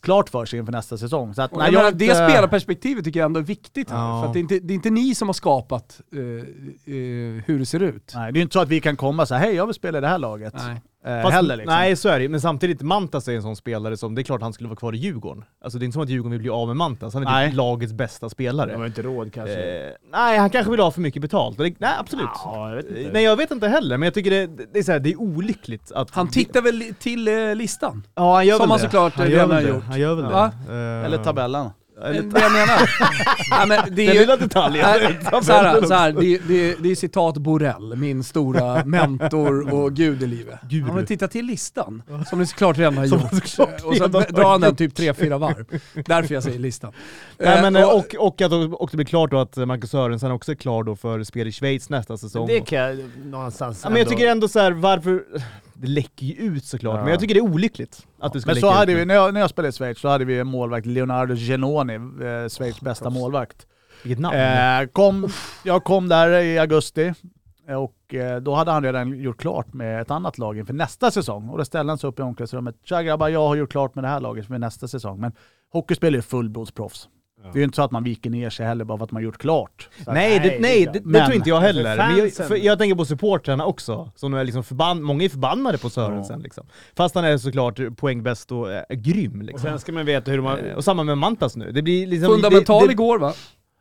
[0.00, 1.34] klart för sig inför nästa säsong.
[1.34, 3.98] Så att, nej, jag jag inte- det spelarperspektivet tycker jag ändå är viktigt här.
[3.98, 4.20] Ja.
[4.22, 7.58] För att det, är inte, det är inte ni som har skapat eh, eh, hur
[7.58, 8.12] det ser ut.
[8.14, 9.98] Nej, det är inte så att vi kan komma och säga hej jag vill spela
[9.98, 10.54] i det här laget.
[10.56, 10.82] Nej.
[11.06, 11.74] Eh, Fast, heller liksom.
[11.74, 14.42] Nej så är det men samtidigt Mantas är en sån spelare som, det är klart
[14.42, 15.44] han skulle vara kvar i Djurgården.
[15.64, 17.48] Alltså det är inte som att Djurgården vill bli av med Mantas, han är Nej.
[17.48, 18.76] typ lagets bästa spelare.
[18.76, 19.86] var inte råd kanske.
[19.86, 21.58] Eh, nej, han kanske vill ha för mycket betalt.
[21.58, 22.28] Det, nej absolut.
[22.44, 23.10] Ja, jag vet inte.
[23.12, 25.20] Nej jag vet inte heller, men jag tycker det, det, är, så här, det är
[25.20, 26.10] olyckligt att...
[26.10, 28.06] Han tittar väl till eh, listan?
[28.14, 28.84] Ja han gör som väl han det.
[28.84, 29.68] såklart han redan gör väl har det.
[29.76, 29.84] gjort.
[29.84, 30.74] Han gör väl det.
[30.74, 31.70] Eh, Eller tabellen.
[32.04, 32.90] Eller- det jag menar.
[33.50, 34.86] Nej, men det är Den ju, lilla detaljen.
[34.90, 39.92] Nej, så här, så här, det, det, det är citat Borrell, min stora mentor och
[39.94, 40.58] gud i livet.
[40.70, 40.86] Guru.
[40.88, 43.30] Ja, men titta till listan, som ni såklart redan har Som gjort.
[43.30, 45.64] han såklart och så redan har drar han den typ tre fyra varv.
[46.06, 46.92] Därför jag säger listan.
[47.38, 50.30] Nej, men, Eh, eh, och, och att och det blir klart då att Marcus Sörensen
[50.30, 52.46] också är klar då för spel i Schweiz nästa säsong.
[52.46, 55.22] Det kan jag någonstans ja, men jag tycker ändå så här, varför...
[55.80, 57.00] Det läcker ju ut såklart, Ja.
[57.02, 58.98] men jag tycker det är olyckligt att det ska Men så ut hade nu.
[58.98, 61.94] vi, när jag, när jag spelade i Schweiz så hade vi en målvakt, Leonardo Genoni,
[61.94, 63.66] eh, Schweiz bästa målvakt.
[64.04, 64.36] Vilket namn.
[64.36, 65.28] Eh, kom,
[65.64, 67.14] jag kom där i augusti
[67.68, 71.48] och eh, då hade han redan gjort klart med ett annat lag inför nästa säsong.
[71.48, 72.76] Och då ställde han sig upp i omklädningsrummet.
[72.84, 75.20] Tja grabbar, jag har gjort klart med det här laget för nästa säsong.
[75.20, 75.32] Men
[75.72, 77.08] hockeyspelare är fullblodsproffs.
[77.42, 79.22] Det är ju inte så att man viker ner sig heller bara för att man
[79.22, 79.88] gjort klart.
[80.04, 81.96] Så att- Nej, det, nej, nej, det- det, men- tror inte jag heller.
[81.96, 82.16] Men
[82.48, 86.40] jag, jag tänker på supportrarna också, som är liksom förbann, många är förbannade på Sörensen
[86.42, 86.66] liksom.
[86.96, 89.70] Fast han är såklart poängbäst och är grym Och liksom.
[89.70, 90.58] sen ska man veta hur har...
[90.70, 91.72] Eh, Och samma med Mantas nu.
[91.72, 92.32] Det blir liksom...
[92.32, 93.32] Fundamental det, det, igår va?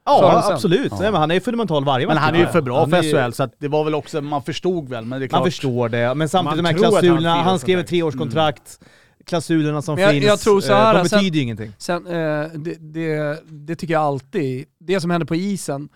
[0.05, 0.53] Ja, Sörensen.
[0.53, 0.91] absolut.
[0.91, 0.97] Ja.
[1.01, 2.89] Nej, men han är ju fundamental varje Men match, han är ju för bra Han
[2.89, 5.27] för ju- SHL så att det var väl också, man förstod väl men det är
[5.27, 5.39] klart.
[5.39, 7.61] Man förstår det, men samtidigt Man de här han klausulerna, han, fyraårskontrakt.
[7.61, 8.79] skrev ett treårskontrakt,
[9.29, 11.71] klausulerna som jag- finns, jag tror så eh, här, de sen- betyder ju ingenting.
[11.77, 15.89] Sen, eh, det, det, det tycker jag alltid, det som händer på isen,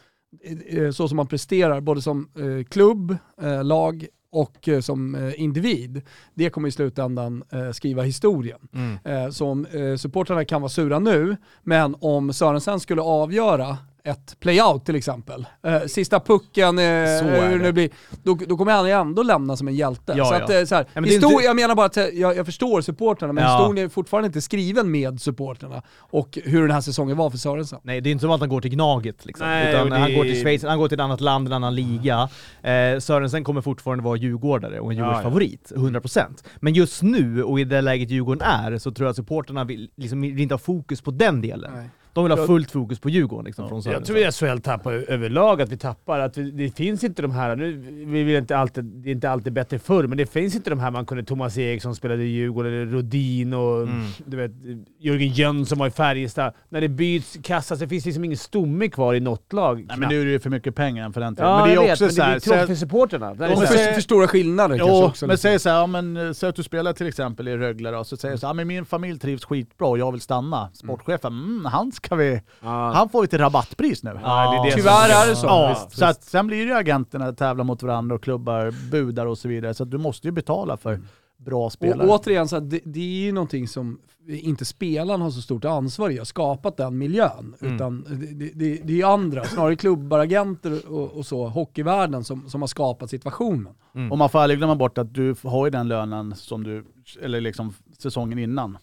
[0.69, 2.29] eh, så som man presterar både som
[2.69, 3.17] klubb,
[3.63, 6.01] lag och som individ,
[6.33, 8.59] det kommer i slutändan skriva historien.
[8.73, 9.31] Mm.
[9.31, 9.65] Så om
[9.99, 15.81] supportrarna kan vara sura nu, men om Sörensen skulle avgöra ett playout till exempel, eh,
[15.81, 17.65] sista pucken, eh, hur det.
[17.65, 17.89] det blir,
[18.23, 20.13] då, då kommer han ju ändå lämna som en hjälte.
[20.17, 20.43] Ja, så ja.
[20.43, 22.81] att, eh, så här, Ja, men histor- inte- Jag menar bara att jag, jag förstår
[22.81, 23.57] supportrarna, men Ja.
[23.59, 27.79] historien är fortfarande inte skriven med supportrarna och hur den här säsongen var för Sörensen.
[27.83, 29.47] Nej, det är inte som att han går till Gnaget liksom.
[29.47, 31.75] Nej, Utan det- han går till Schweiz, han går till ett annat land, en annan
[31.75, 32.29] liga.
[32.63, 36.43] Eh, Sörensen kommer fortfarande vara djurgårdare och en Ja, Djurgårdsfavorit, 100%.
[36.59, 39.89] Men just nu, och i det läget Djurgården är, så tror jag att supporterna vill,
[39.95, 41.71] liksom, vill inte ha fokus på den delen.
[42.13, 44.93] De vill ha Jag- fullt fokus på Djurgården liksom, från Jag tror att SHL tappar
[44.93, 46.19] överlag, att vi tappar.
[46.19, 47.71] Att vi, det finns inte de här, nu,
[48.05, 50.79] vi vill inte alltid, det är inte alltid bättre förr, men det finns inte de
[50.79, 54.03] här man kunde, Thomas Eriksson spelade i Djurgården, eller Rodin och Mm.
[54.25, 54.51] du vet,
[54.99, 56.53] Jörgen Jönsson var i Färjestad.
[56.69, 59.75] När det byts kassa så finns det liksom ingen stomme kvar i något lag.
[59.77, 59.99] Nej, knappt.
[59.99, 61.49] men nu är det ju för mycket pengar än för den tiden.
[61.49, 63.29] ja, men det är jag vet, också men så det blir tråkigt för supporterna.
[63.29, 65.25] Är Ja, det så för, säg- för stora skillnader kanske Jo, också.
[65.27, 65.49] men liksom.
[65.49, 68.03] säg så här, ja, men, eh, säg att du spelar till exempel i Rögle då,
[68.03, 70.69] så säger du så här, ja, men min familj trivs skitbra och jag vill stanna.
[70.73, 72.91] Sportchefen, mm, han ska vi, ja.
[72.93, 74.19] han får lite rabattpris nu.
[74.23, 75.47] Ja, det är det Tyvärr som- är det så.
[75.47, 79.25] Ja, visst, så att sen blir det ju agenterna tävlar mot varandra och klubbar budar
[79.25, 79.73] och så vidare.
[79.73, 80.99] Så att du måste ju betala för
[81.37, 82.07] bra spelare.
[82.07, 85.65] Och återigen, så här, det, det är ju någonting som inte spelaren har så stort
[85.65, 87.55] ansvar i, att ha skapat den miljön.
[87.61, 87.75] Mm.
[87.75, 92.49] Utan det, det, det, är ju andra, snarare klubbar, agenter och, och så, hockeyvärlden som,
[92.49, 93.73] som har skapat situationen.
[93.95, 94.11] Mm.
[94.11, 96.85] Och man får aldrig glömma bort att du har ju den lönen som du,
[97.21, 98.77] eller liksom säsongen innan.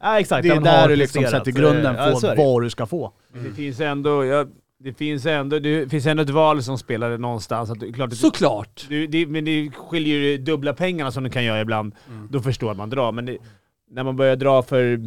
[0.00, 0.42] Ja, exakt.
[0.42, 2.42] Det är där du liksom sätter grunden Ja, för det.
[2.42, 3.12] vad du ska få.
[3.44, 4.24] Det finns ändå...
[4.24, 4.48] Jag,
[4.78, 7.70] det finns ändå, det finns ändå ett val som spelare någonstans.
[7.70, 8.86] Att, klart Såklart!
[8.88, 11.94] du, det, men det skiljer ju dubbla pengarna som du kan göra ibland.
[12.08, 12.28] Mm.
[12.30, 13.12] Då förstår att man drar.
[13.12, 13.38] Men det,
[13.90, 15.00] när man börjar dra för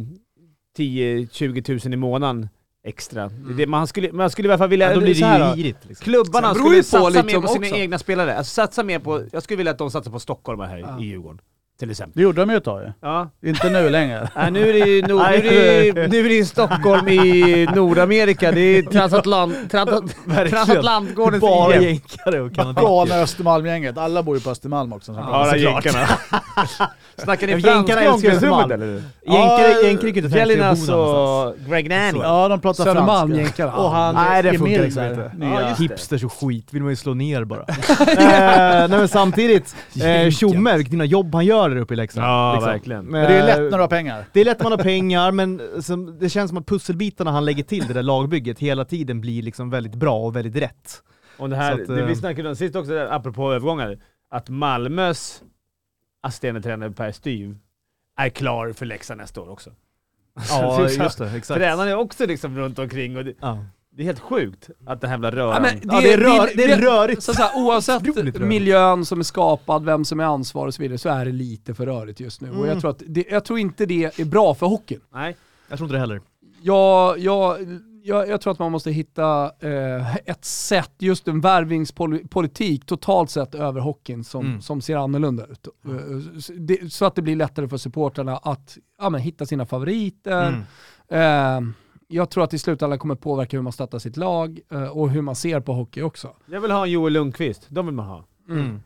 [0.78, 2.48] 10-20 tusen i månaden
[2.84, 3.28] extra.
[3.28, 4.88] Det, det, man, skulle, man skulle i alla fall vilja...
[4.88, 5.84] Ja, då blir här det ju girigt.
[5.88, 6.04] Liksom.
[6.04, 7.76] Klubbarna skulle satsa liksom mer på sina också.
[7.76, 8.36] egna spelare.
[8.36, 9.24] Alltså satsa mer på...
[9.32, 11.00] Jag skulle vilja att de satsar på stockholmare här Ja.
[11.00, 11.40] i Djurgården.
[11.78, 12.12] Till exempel.
[12.14, 12.92] Det gjorde de ju ett tag ju.
[13.00, 13.28] Ja.
[13.44, 14.28] Inte nu längre.
[14.36, 17.68] Nej, nu är det ju nord, nu är det, nu är det ju Stockholm i
[17.74, 18.52] Nordamerika.
[18.52, 20.14] Det är transatlant, trans,
[20.50, 21.82] transatlantgårdens Bara EM.
[21.82, 22.82] jänkare och kanadier.
[22.86, 23.98] Galna Östermalm-gänget.
[23.98, 25.14] Alla bor ju på Östermalm också.
[25.14, 26.06] så- Bara jänkarna.
[27.16, 28.70] Snackar ni Ja, franska jänkarna i älskar Östermalm.
[28.72, 29.02] eller?
[29.26, 31.58] Jänkare, jänkare kan inte tänka sig att bo någonstans.
[31.58, 32.18] och Greg Nanny.
[32.22, 33.42] Ja, de pratar Södermalm, franska.
[33.44, 33.72] jänkarna.
[33.76, 35.30] Och han Nej det Emil funkar liksom där, inte.
[35.36, 35.48] nya.
[35.60, 35.82] Ja, just det.
[35.84, 37.60] Hipsters och skit vill man ju slå ner bara.
[37.60, 37.66] eh,
[38.18, 39.76] nej men samtidigt,
[40.24, 42.26] eh, Tjomme, vilket dina jobb han gör där uppe i Leksand.
[42.26, 42.70] Ja, liksom.
[42.70, 43.04] verkligen.
[43.04, 44.24] Men det är lätt när du har pengar.
[44.32, 47.44] Det är lätt när man har pengar, men som, det känns som att pusselbitarna han
[47.44, 51.02] lägger till det där lagbygget hela tiden blir liksom väldigt bra och väldigt rätt.
[51.38, 53.98] Och det här, att, det vi eh, snackade om sist också, där, apropå övergångar,
[54.30, 55.42] att Malmös
[56.22, 57.58] assisterande tränare Per Styv
[58.16, 59.70] är klar för Leksand nästa år också.
[60.50, 61.30] Ja, just det.
[61.36, 61.60] Exakt.
[61.60, 63.64] Tränaren är också liksom runt omkring och det, Ja.
[63.90, 65.62] Det är helt sjukt att den här jävla Ja, röran...
[65.62, 67.22] men Ja, det är rör- det är rörigt.
[67.22, 70.98] Så, så här, oavsett miljön som är skapad, vem som är ansvarig och så vidare,
[70.98, 72.48] så är det lite för rörigt just nu.
[72.50, 72.68] Och Mm.
[72.68, 75.00] jag tror, att det, jag tror inte det är bra för hockeyn.
[75.12, 75.36] Nej.
[75.68, 76.20] Jag tror inte det heller.
[76.62, 77.56] Jag, jag,
[78.02, 83.54] jag, jag tror att man måste hitta eh, ett sätt, just en värvningspolitik totalt sett
[83.54, 84.60] över hockeyn som, Mm.
[84.62, 85.66] som ser annorlunda ut.
[85.86, 90.62] Eh, så det, att det blir lättare för supportrarna att ja, men, hitta sina favoriter.
[91.08, 91.66] Mm.
[91.66, 91.74] Eh,
[92.08, 95.22] jag tror att i slutändan kommer påverka hur man stöttar sitt lag eh, och hur
[95.22, 96.32] man ser på hockey också.
[96.46, 98.24] Jag vill ha en Joel Lundqvist, de vill man ha.
[98.48, 98.80] Mm.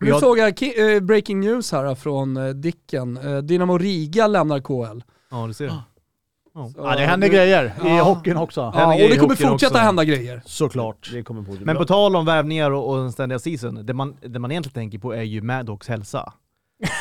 [0.00, 0.62] Nu Jag- såg jag
[0.94, 3.16] eh, breaking news här från eh, Dicken.
[3.16, 5.02] Eh, Dynamo Riga lämnar KL.
[5.30, 5.68] Ja, du ser.
[5.68, 8.02] Så- Ja, det händer grejer i Ja.
[8.02, 8.60] hockeyn också.
[8.76, 9.78] Ja, och det kommer fortsätta också.
[9.84, 10.42] hända grejer.
[10.44, 11.08] Såklart.
[11.12, 14.16] Det kommer på Men på tal om värvningar och, och den ständiga season, det man,
[14.20, 16.32] det man egentligen tänker på är ju Maddox hälsa.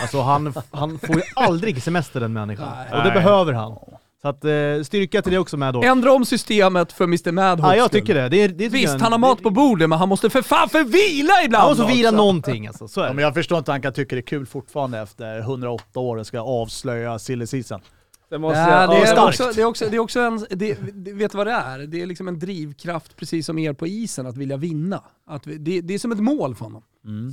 [0.01, 2.67] Alltså han, han får ju aldrig semester den människan.
[2.75, 2.87] Nej.
[2.91, 3.13] Och det Nej.
[3.13, 3.77] behöver han.
[4.21, 4.51] Så att eh,
[4.83, 5.87] styrka till det också Maddox.
[5.87, 7.73] Ändra om systemet för Mr Madhawk.
[7.73, 8.29] Ja, jag tycker det.
[8.29, 10.41] det, är, det tycker Visst, jag- han har mat på bordet, men han måste för
[10.41, 12.17] fan för vila ibland Han måste vila också.
[12.17, 14.25] någonting alltså, så är Ja, men jag förstår inte att han kan tycka det är
[14.25, 17.81] kul fortfarande efter 108 år och ska avslöja silly season.
[18.29, 19.19] Det måste är starkt.
[19.39, 21.79] också, det, är också, det är också en, det, det, vet du vad det är?
[21.79, 25.03] Det är liksom en drivkraft, precis som er på isen, att vilja vinna.
[25.27, 26.83] Att vi, det, det är som ett mål för honom.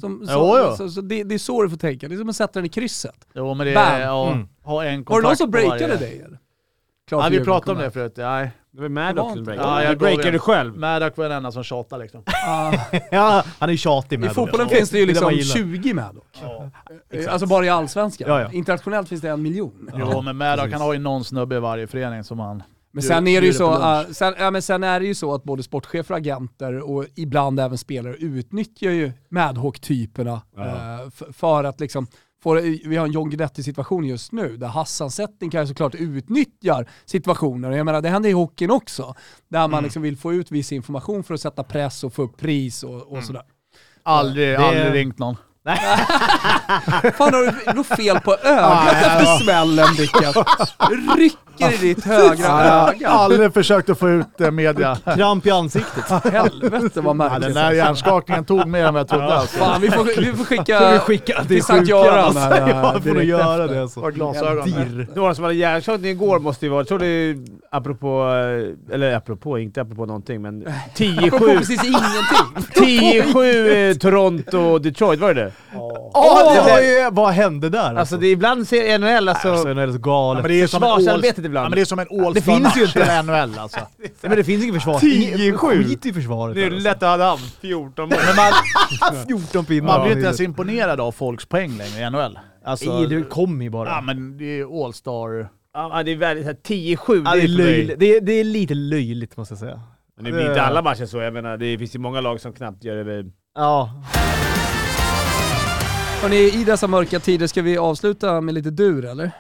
[0.01, 0.77] Som, så, Jo, jo.
[0.77, 2.65] Så, så det, det är så du får tänka, det är som att sätta den
[2.65, 3.27] i krysset.
[3.35, 3.85] Jo men det Bam.
[3.95, 4.49] är, ja, Mm.
[4.63, 6.39] ha en Var det kontakt någon som breakade varje- dig eller?
[7.09, 8.15] Klart Ja, vi pratade om det förut.
[8.17, 9.69] Nej, Det var Maddox Ja, som breakade.
[9.69, 10.77] Ja, jag du breakade en- själv.
[10.79, 12.23] Maddox var den enda som tjatade liksom.
[13.11, 14.35] Ja, han är tjatig I Maddox.
[14.35, 15.73] fotbollen finns det ju Det det liksom gillar.
[15.79, 16.39] 20 Maddock.
[16.43, 16.71] Ja.
[17.11, 18.29] Eh, Alltså bara i allsvenskan.
[18.31, 18.53] Ja, ja.
[18.53, 19.91] Internationellt finns det en miljon.
[19.99, 20.73] Jo men Maddox precis.
[20.73, 22.63] han har ju någon snubbe i varje förening som han...
[22.93, 25.35] Men sen är det ju så, uh, sen, ja, men sen är det ju så
[25.35, 30.65] att både sportchefer och agenter och ibland även spelare utnyttjar ju Madhawk-typerna Ja.
[30.67, 32.07] eh, f- för att liksom
[32.43, 37.71] få, vi har en John Guidetti-situation just nu där Hassan Setting kanske såklart utnyttjar situationer.
[37.71, 39.15] Jag menar det händer i hockeyn också.
[39.49, 39.85] Där man Mm.
[39.85, 43.13] liksom vill få ut viss information för att sätta press och få upp pris och,
[43.13, 43.43] och sådär.
[44.03, 45.37] Aldrig, Det- aldrig ringt någon.
[47.17, 50.33] Fan har du gått fel på ögat efter smällen Dicken?
[51.17, 53.11] Rycker i ditt högra Jag öga.
[53.11, 54.97] har aldrig försökt att få ut eh, media.
[55.15, 56.05] Kramp i ansiktet.
[56.33, 57.43] Helvete vad Ja, märkligt.
[57.43, 59.59] den där hjärnskakningen tog mer än vad jag trodde alltså.
[59.59, 63.01] Fan, vi får, vi får skicka, Ska vi skicka till Sankt Göran här, Ja, får
[63.01, 64.01] du direkt göra det alltså.
[64.01, 64.65] Har glasögon.
[64.65, 65.09] Dirr.
[65.15, 67.37] Några som hade hjärnskakning igår måste ju vara, jag tror det är
[67.71, 68.25] apropå,
[68.89, 73.23] eh, eller apropå, inte apropå någonting men Apropå 10-7 precis ingenting.
[73.33, 75.53] 10-7 eh, Toronto-Detroit, var det det?
[75.75, 79.83] Åh, det var- vad hände där Alltså det är ibland ser NHL alltså, Alltså, det
[79.83, 80.43] är så Ja, galet.
[80.43, 81.71] men det är som en all, försvarsarbetet ja, ibland.
[81.71, 82.99] men det är som en all Det finns ju inte.
[83.01, 83.81] i NHL alltså.
[83.99, 84.99] Nej, men det finns inget försvar.
[84.99, 85.57] 10-7.
[85.57, 86.55] Skit i försvaret.
[86.55, 88.19] det är där, lätt att ha haft 14 mål.
[88.37, 88.53] Man,
[89.01, 89.27] alltså.
[89.29, 89.87] 14 pinnar.
[89.87, 92.39] man blir inte ens imponerad av folks poäng längre i NHL.
[92.65, 93.89] Alltså, det kommer ju bara.
[93.89, 95.49] ja men det är all-star.
[95.75, 96.59] Ja, det är väldigt så här
[96.97, 97.23] 10-7.
[97.25, 97.97] Ja, det, är.
[97.97, 99.81] Det, är, det är lite löjligt måste jag säga.
[100.17, 102.53] Men det blir inte alla matcher så, jag menar det finns ju många lag som
[102.53, 103.25] knappt gör det.
[103.55, 103.91] Ja.
[106.23, 109.31] Hörrni, i dessa mörka tider ska vi avsluta med lite dur eller?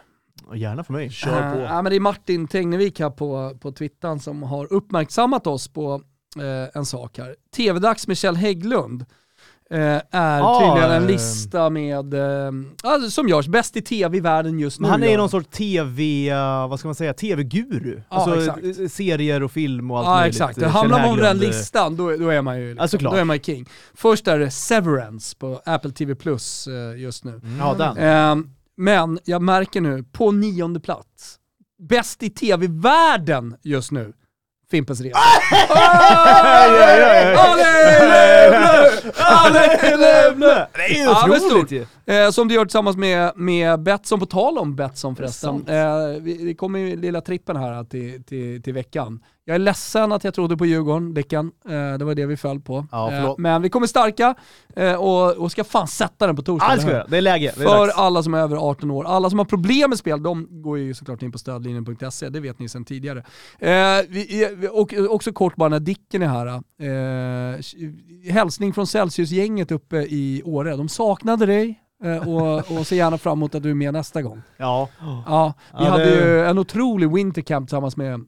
[0.54, 1.10] Gärna för mig.
[1.10, 1.58] Kör på.
[1.58, 5.68] Eh, ja, men det är Martin Tegnevik här på, på Twittan som har uppmärksammat oss
[5.68, 6.02] på
[6.36, 7.36] eh, en sak här.
[7.56, 9.04] TV-dags med Kjell Hägglund.
[9.70, 11.08] Eh, är Ah, tydligen en eh.
[11.08, 12.52] lista med, eh,
[12.82, 14.88] alltså, som görs bäst i tv i världen just nu.
[14.88, 18.02] Han är ju någon sorts TV, uh, vad ska man säga, TV-guru.
[18.10, 18.78] Ja, alltså exakt.
[18.80, 20.34] eh, serier och film och allt Ja möjligt.
[20.34, 23.12] exakt, Eh, hamnar man på den eh, listan då, då är man ju liksom, såklart.
[23.12, 23.66] då är man king.
[23.94, 27.40] Först är det Severance på Apple TV Plus eh, just nu.
[27.58, 28.50] Ja, den.
[28.76, 31.36] Men jag märker nu, på nionde plats,
[31.88, 34.12] bäst i tv-världen just nu,
[34.70, 35.18] Fimpens Resa.
[40.74, 41.86] Det är ju otroligt ju.
[42.06, 45.64] Eh, som du gör tillsammans med, med Betsson, på tal om Betsson förresten.
[45.68, 49.20] Eh, vi, det kommer ju lilla trippen här till, till, till veckan.
[49.48, 51.50] Jag är ledsen att jag trodde på Djurgården, Dicken.
[51.68, 52.86] Eh, det var det vi föll på.
[52.92, 54.34] Ja, eh, men vi kommer starka
[54.76, 56.76] eh, och, ska fan sätta den på torsdag.
[56.80, 57.06] Ja, det.
[57.08, 57.52] Det är läge.
[57.56, 57.98] Det är För dags.
[57.98, 59.04] alla som är över 18 år.
[59.04, 62.58] Alla som har problem med spel, de går ju såklart in på stödlinjen.se, det vet
[62.58, 63.22] ni sedan tidigare.
[64.72, 66.62] Och också kort bara när Dicken är här.
[68.32, 70.76] Hälsning från Celsius-gänget uppe i Åre.
[70.76, 71.80] De saknade dig
[72.26, 74.42] och, och ser gärna fram emot att du är med nästa gång.
[74.56, 74.88] Ja.
[75.26, 78.20] Ja, vi Ja, hade det- ju en otrolig wintercamp tillsammans med,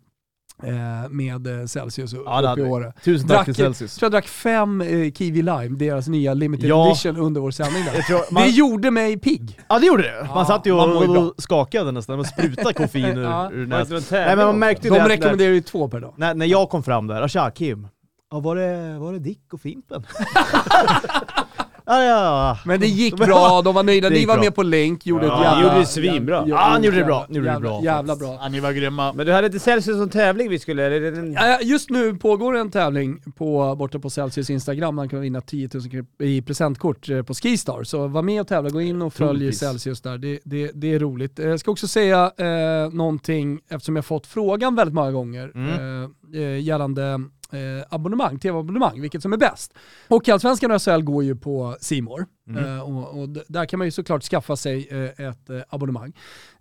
[1.10, 2.64] med eh, Celsius Ja, det uppe i.
[2.64, 2.92] Åre.
[3.04, 3.96] Tusen Drack, tack till Celsius.
[3.96, 6.86] tror jag drack fem eh, Kiwi Lime, deras nya limited Ja.
[6.90, 7.94] edition under vår sändning där.
[7.94, 9.60] Jag tror man, Det gjorde mig pigg.
[9.68, 10.26] ja det gjorde det.
[10.28, 13.50] Man Ja, satt ju och, och skakade nästan, man sprutade koffein ur, Ja.
[13.52, 16.14] ur Nej men man märkte De det rekommenderar ju två per dag.
[16.16, 17.88] när, när jag kom fram där, tja Kim,
[18.30, 20.06] ja, var, det, var det Dick och Fimpen?
[21.98, 22.58] ja, ja.
[22.64, 24.08] Men det gick bra, de var nöjda.
[24.08, 24.44] Ni var bra.
[24.44, 25.62] med på länk, gjorde Ja, ett jävla...
[25.62, 26.44] gjorde det svinbra.
[26.46, 27.26] Ja, han gjorde det bra.
[27.28, 28.38] jävla- Gjorde det jävla- bra, Jävla bra.
[28.42, 29.12] Ja, ni var grymma.
[29.12, 30.96] Men du hade inte Celsius som tävling vi skulle, eller?
[31.02, 35.08] är det en- Ja, Just nu pågår en tävling på, borta på Celsius Instagram, man
[35.08, 37.82] kan vinna 10 000 kronor i presentkort eh, på Skistar.
[37.84, 39.58] Så var med och tävla, gå in och följ Troligtvis.
[39.58, 41.38] Celsius där, det, det, det är roligt.
[41.38, 46.04] Eh, Jag ska också säga eh, någonting, eftersom jag fått frågan väldigt många gånger, Mm.
[46.34, 47.20] eh, eh, gällande
[47.52, 49.74] eh, abonnemang, tv-abonnemang, vilket som är bäst.
[50.08, 52.26] Hockeyallsvenskan och SHL går ju på Simor
[52.58, 56.12] eh, och, och där kan man ju såklart skaffa sig eh, ett eh, abonnemang.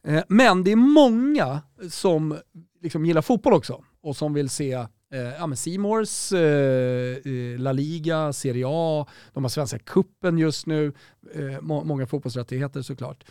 [0.03, 2.37] Eh, men det är många som
[2.81, 4.87] liksom gillar fotboll också och som vill se eh,
[5.39, 7.17] ja, men Simors eh,
[7.57, 10.93] La Liga, Serie A, de har Svenska Kuppen just nu,
[11.61, 13.23] må, många fotbollsrättigheter såklart.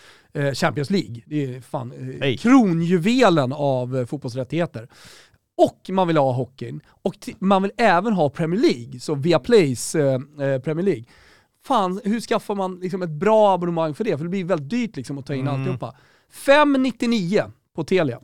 [0.55, 4.89] Champions League, det är fan eh, kronjuvelen av fotbollsrättigheter.
[5.59, 6.81] Och man vill ha hockeyn.
[7.03, 11.05] Och man vill även ha Premier League, så via Plays eh, eh, Premier League.
[11.65, 14.17] Fan, hur skaffar man liksom ett bra abonnemang för det?
[14.17, 15.61] För det blir väldigt dyrt liksom att ta in Mm.
[15.61, 15.95] alltihopa.
[16.33, 17.45] 599
[17.77, 18.19] på Telia.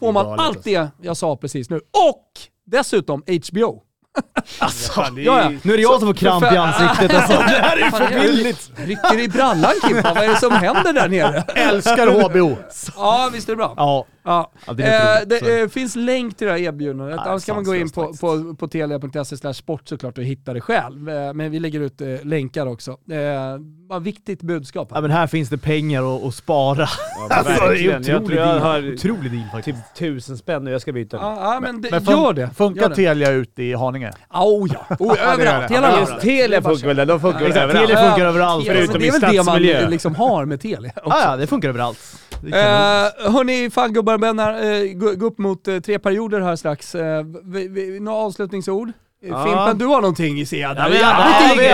[0.00, 1.76] Får man galet, allt det jag sa precis nu.
[2.10, 2.30] Och
[2.66, 3.22] dessutom
[3.52, 3.82] HBO.
[4.58, 5.50] Alltså, Ja, ja.
[5.64, 7.32] nu är det jag som får kramp i ansiktet alltså.
[7.38, 8.70] Det här är ju för billigt!
[8.76, 11.42] Rycker i brallan Kimpa, vad är det som händer där nere?
[11.54, 12.56] Älskar HBO!
[12.96, 13.74] Ja, visst är det bra.
[13.76, 14.52] Ja, Ja.
[14.66, 17.16] Ja, det eh, det eh, finns länk till det här erbjudandet.
[17.16, 20.52] Nej, Annars kan man gå in på, på, på telia.se slash sport såklart och hitta
[20.52, 21.08] det själv.
[21.08, 22.90] Eh, men vi lägger ut eh, länkar också.
[22.90, 23.58] Eh,
[23.88, 24.88] bara viktigt budskap.
[24.90, 25.02] ja Här.
[25.02, 26.88] men här finns det pengar att, att spara.
[27.28, 28.02] Ja, Alltså, det är verkligen.
[28.04, 29.78] Jag tror jag har Otrolig deal faktiskt.
[29.78, 31.16] typ tusen spänn och jag ska byta.
[31.16, 32.50] Ja, ja, men, det, Men gör det.
[32.56, 32.94] Funkar gör det.
[32.94, 34.10] Telia ute i Haninge?
[34.30, 35.70] Oh, ja, oh, Ja, överallt.
[35.70, 36.00] Hela Ja.
[36.00, 37.72] Just Telia funkar väl där, de funkar överallt.
[37.72, 38.66] Telia funkar överallt.
[38.66, 39.88] Förutom det är i väl det man stadsmiljö.
[39.88, 41.08] liksom har med Telia också.
[41.18, 41.98] Ja, ja, det funkar överallt.
[42.46, 46.94] Eh, hörni, fan gubbar, och eh, gå, gå upp mot eh, tre perioder här strax.
[46.94, 48.92] Eh, vi, vi, några avslutningsord?
[49.24, 49.44] Eh, Ja.
[49.44, 50.60] Fimpen, du har någonting i jag.
[50.60, 51.06] Ja, ja,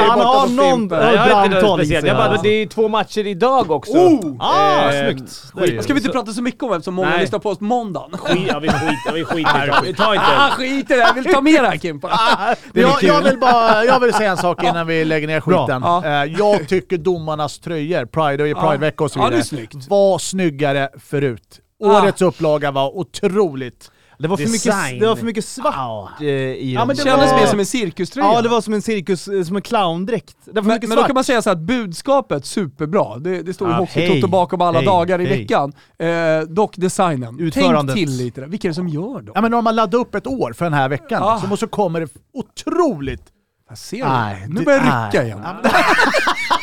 [0.09, 0.89] han har någon-.
[0.91, 3.27] Ja, Jag har inte brandtal något i speciellt, sig, jag bara, det är två matcher
[3.27, 3.93] idag också.
[3.93, 4.37] Oh!
[4.41, 5.73] Ah, Eh, snyggt!
[5.73, 7.21] Ju- ska vi inte Så- prata så mycket om eftersom många Nej.
[7.21, 8.19] lyssnar på oss på måndagen.
[8.19, 9.81] Skit, ja, vi skiter vi skiter i det.
[9.85, 12.09] Vi tar Ah, inte skit i det, jag vill ta med det här Kimpa.
[12.75, 15.83] Är Jag, jag, vill bara, jag vill säga en sak innan vi lägger ner skiten.
[15.85, 16.05] Ja.
[16.05, 19.89] Eh, Jag tycker domarnas tröjor, Pride och Pride-vecka och så vidare, är snyggt.
[19.89, 21.61] var snyggare förut.
[21.85, 22.03] Ah.
[22.03, 23.91] Årets upplaga var otroligt.
[24.19, 26.09] Det var för mycket, det var för mycket svart Ja.
[26.21, 26.89] eh, i Ja, dem.
[26.89, 28.27] men Det kändes var- mer som en cirkuströja.
[28.33, 30.37] Ja, det var som en cirkus, eh, som en clowndräkt.
[30.45, 31.07] Det var för men, mycket men då svart.
[31.09, 33.19] kan man säga så här att budskapet superbra.
[33.19, 35.39] Det, det står ju Ja, Hockeytoto hej, bakom alla hej, dagar i hej.
[35.39, 35.73] veckan.
[35.99, 37.29] Eh, dock designen.
[37.29, 37.97] Tänk Utförandet.
[37.97, 38.49] till lite där.
[38.49, 39.33] Vilka är det som gör dem?
[39.35, 41.33] Ja men om man laddar upp ett år för den här veckan Ah.
[41.35, 43.23] liksom, och så kommer det otroligt...
[43.69, 44.49] Jag ser Nej, det.
[44.55, 45.27] Nu det- börjar jag rycka nej.
[45.27, 45.41] igen.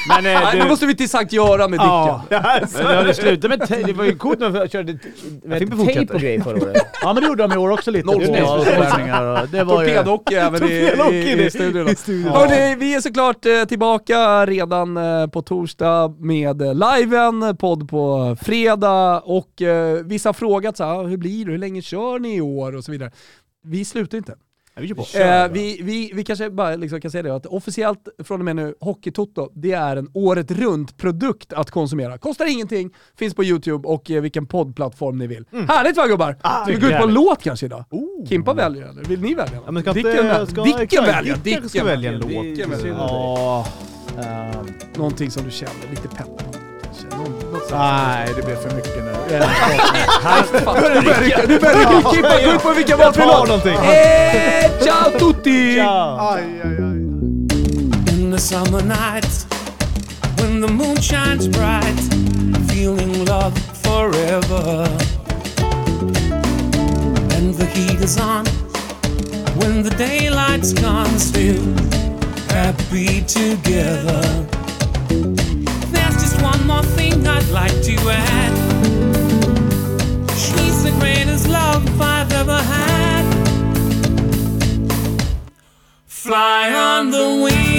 [0.07, 2.21] Men eh, Nej, du, nu måste vi till Sankt Göran med Ja.
[2.29, 2.43] Dicken.
[2.73, 4.97] men du hade slutat med te- det var ju coolt när man körde
[5.87, 6.81] tejp och grejer förra året.
[7.01, 8.07] Ja men det gjorde de i år också lite.
[8.11, 9.63] Det.
[9.65, 10.73] Torpedhockey även i,
[11.11, 11.89] i, i studion.
[11.89, 12.31] i studion.
[12.31, 18.37] Hörrni, vi är såklart eh, tillbaka redan eh, på torsdag med eh, liven, podd på
[18.41, 22.19] fredag och eh, vissa har frågat så här, "Ah, hur blir det, hur länge kör
[22.19, 23.11] ni i år och så vidare.
[23.63, 24.35] Vi slutar inte.
[24.81, 25.17] Vi kör på.
[25.19, 28.55] Eh, vi, vi, vi kanske bara liksom kan säga det, att officiellt från och med
[28.55, 32.17] nu, Hockeytoto, det är en året runt-produkt att konsumera.
[32.17, 35.45] Kostar ingenting, finns på YouTube och eh, vilken poddplattform ni vill.
[35.51, 36.35] Härligt va gubbar?
[36.39, 37.85] Ska vi gå ut på en låt kanske idag?
[37.91, 38.27] Oh.
[38.29, 39.59] Kimpa väljer eller vill ni välja?
[39.65, 41.35] Ja, men ska Dicken, inte- ska- Dicken exakt, väljer.
[41.43, 42.29] Dicken ska välja en låt.
[42.29, 42.87] Dicken väljer.
[42.87, 43.67] Ja.
[44.25, 44.65] Ehm,
[44.95, 46.54] Någonting som du känner lite pepp?
[47.09, 47.17] Kanske?
[47.17, 47.71] Någon, något sånt.
[47.81, 49.11] nej, det blir för mycket nu.
[50.53, 52.09] Nu börjar det rycka, nu börjar det rycka.
[52.11, 53.47] Kimpa, gå ut på vilka Jag tar matbolag!
[53.47, 53.73] någonting!
[53.75, 55.75] Eh, ciao tutti!
[55.75, 56.17] Ciao!
[56.19, 56.95] Aj, aj, aj.
[58.15, 59.45] In the summer nights,
[60.37, 61.99] when the moon shines bright,
[62.69, 63.53] feeling love
[63.83, 64.87] forever.
[67.37, 68.45] And the heat is on,
[69.59, 71.63] when the daylight's gone, still
[72.49, 74.45] happy together.
[76.65, 78.53] More thing I'd like to add.
[80.35, 83.25] She's the greatest love I've ever had.
[86.07, 87.74] Fly on the wings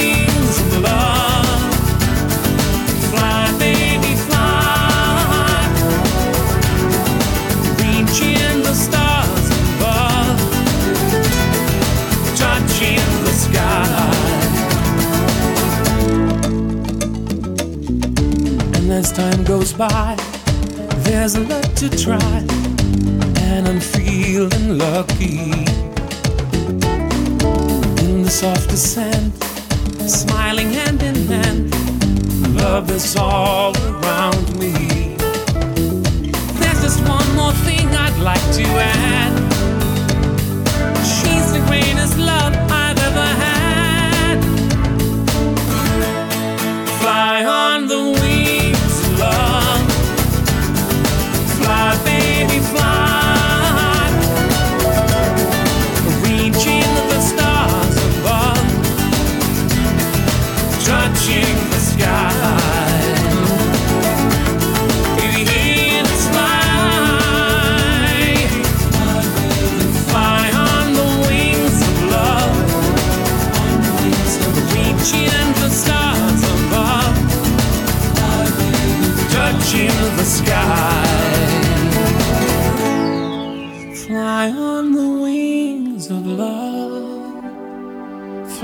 [18.96, 20.16] as time goes by,
[21.04, 22.38] there's a lot to try.
[23.48, 25.50] And I'm feeling lucky
[28.04, 29.34] in the soft descent,
[30.08, 31.74] smiling hand in hand.
[32.56, 34.72] Love is all around me.
[36.60, 39.45] There's just one more thing I'd like to add.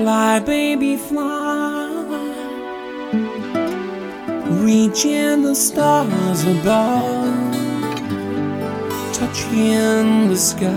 [0.02, 1.88] Fly, baby, fly.
[4.66, 7.54] Reaching the stars above,
[9.14, 10.74] touching the sky.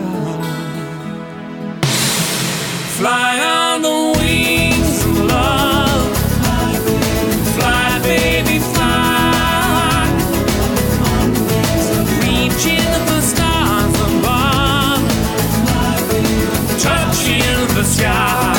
[2.97, 6.17] Fly on the wings of love.
[7.55, 10.05] Fly, baby, fly.
[12.21, 15.01] Reaching the stars above,
[16.80, 18.54] touching the sky.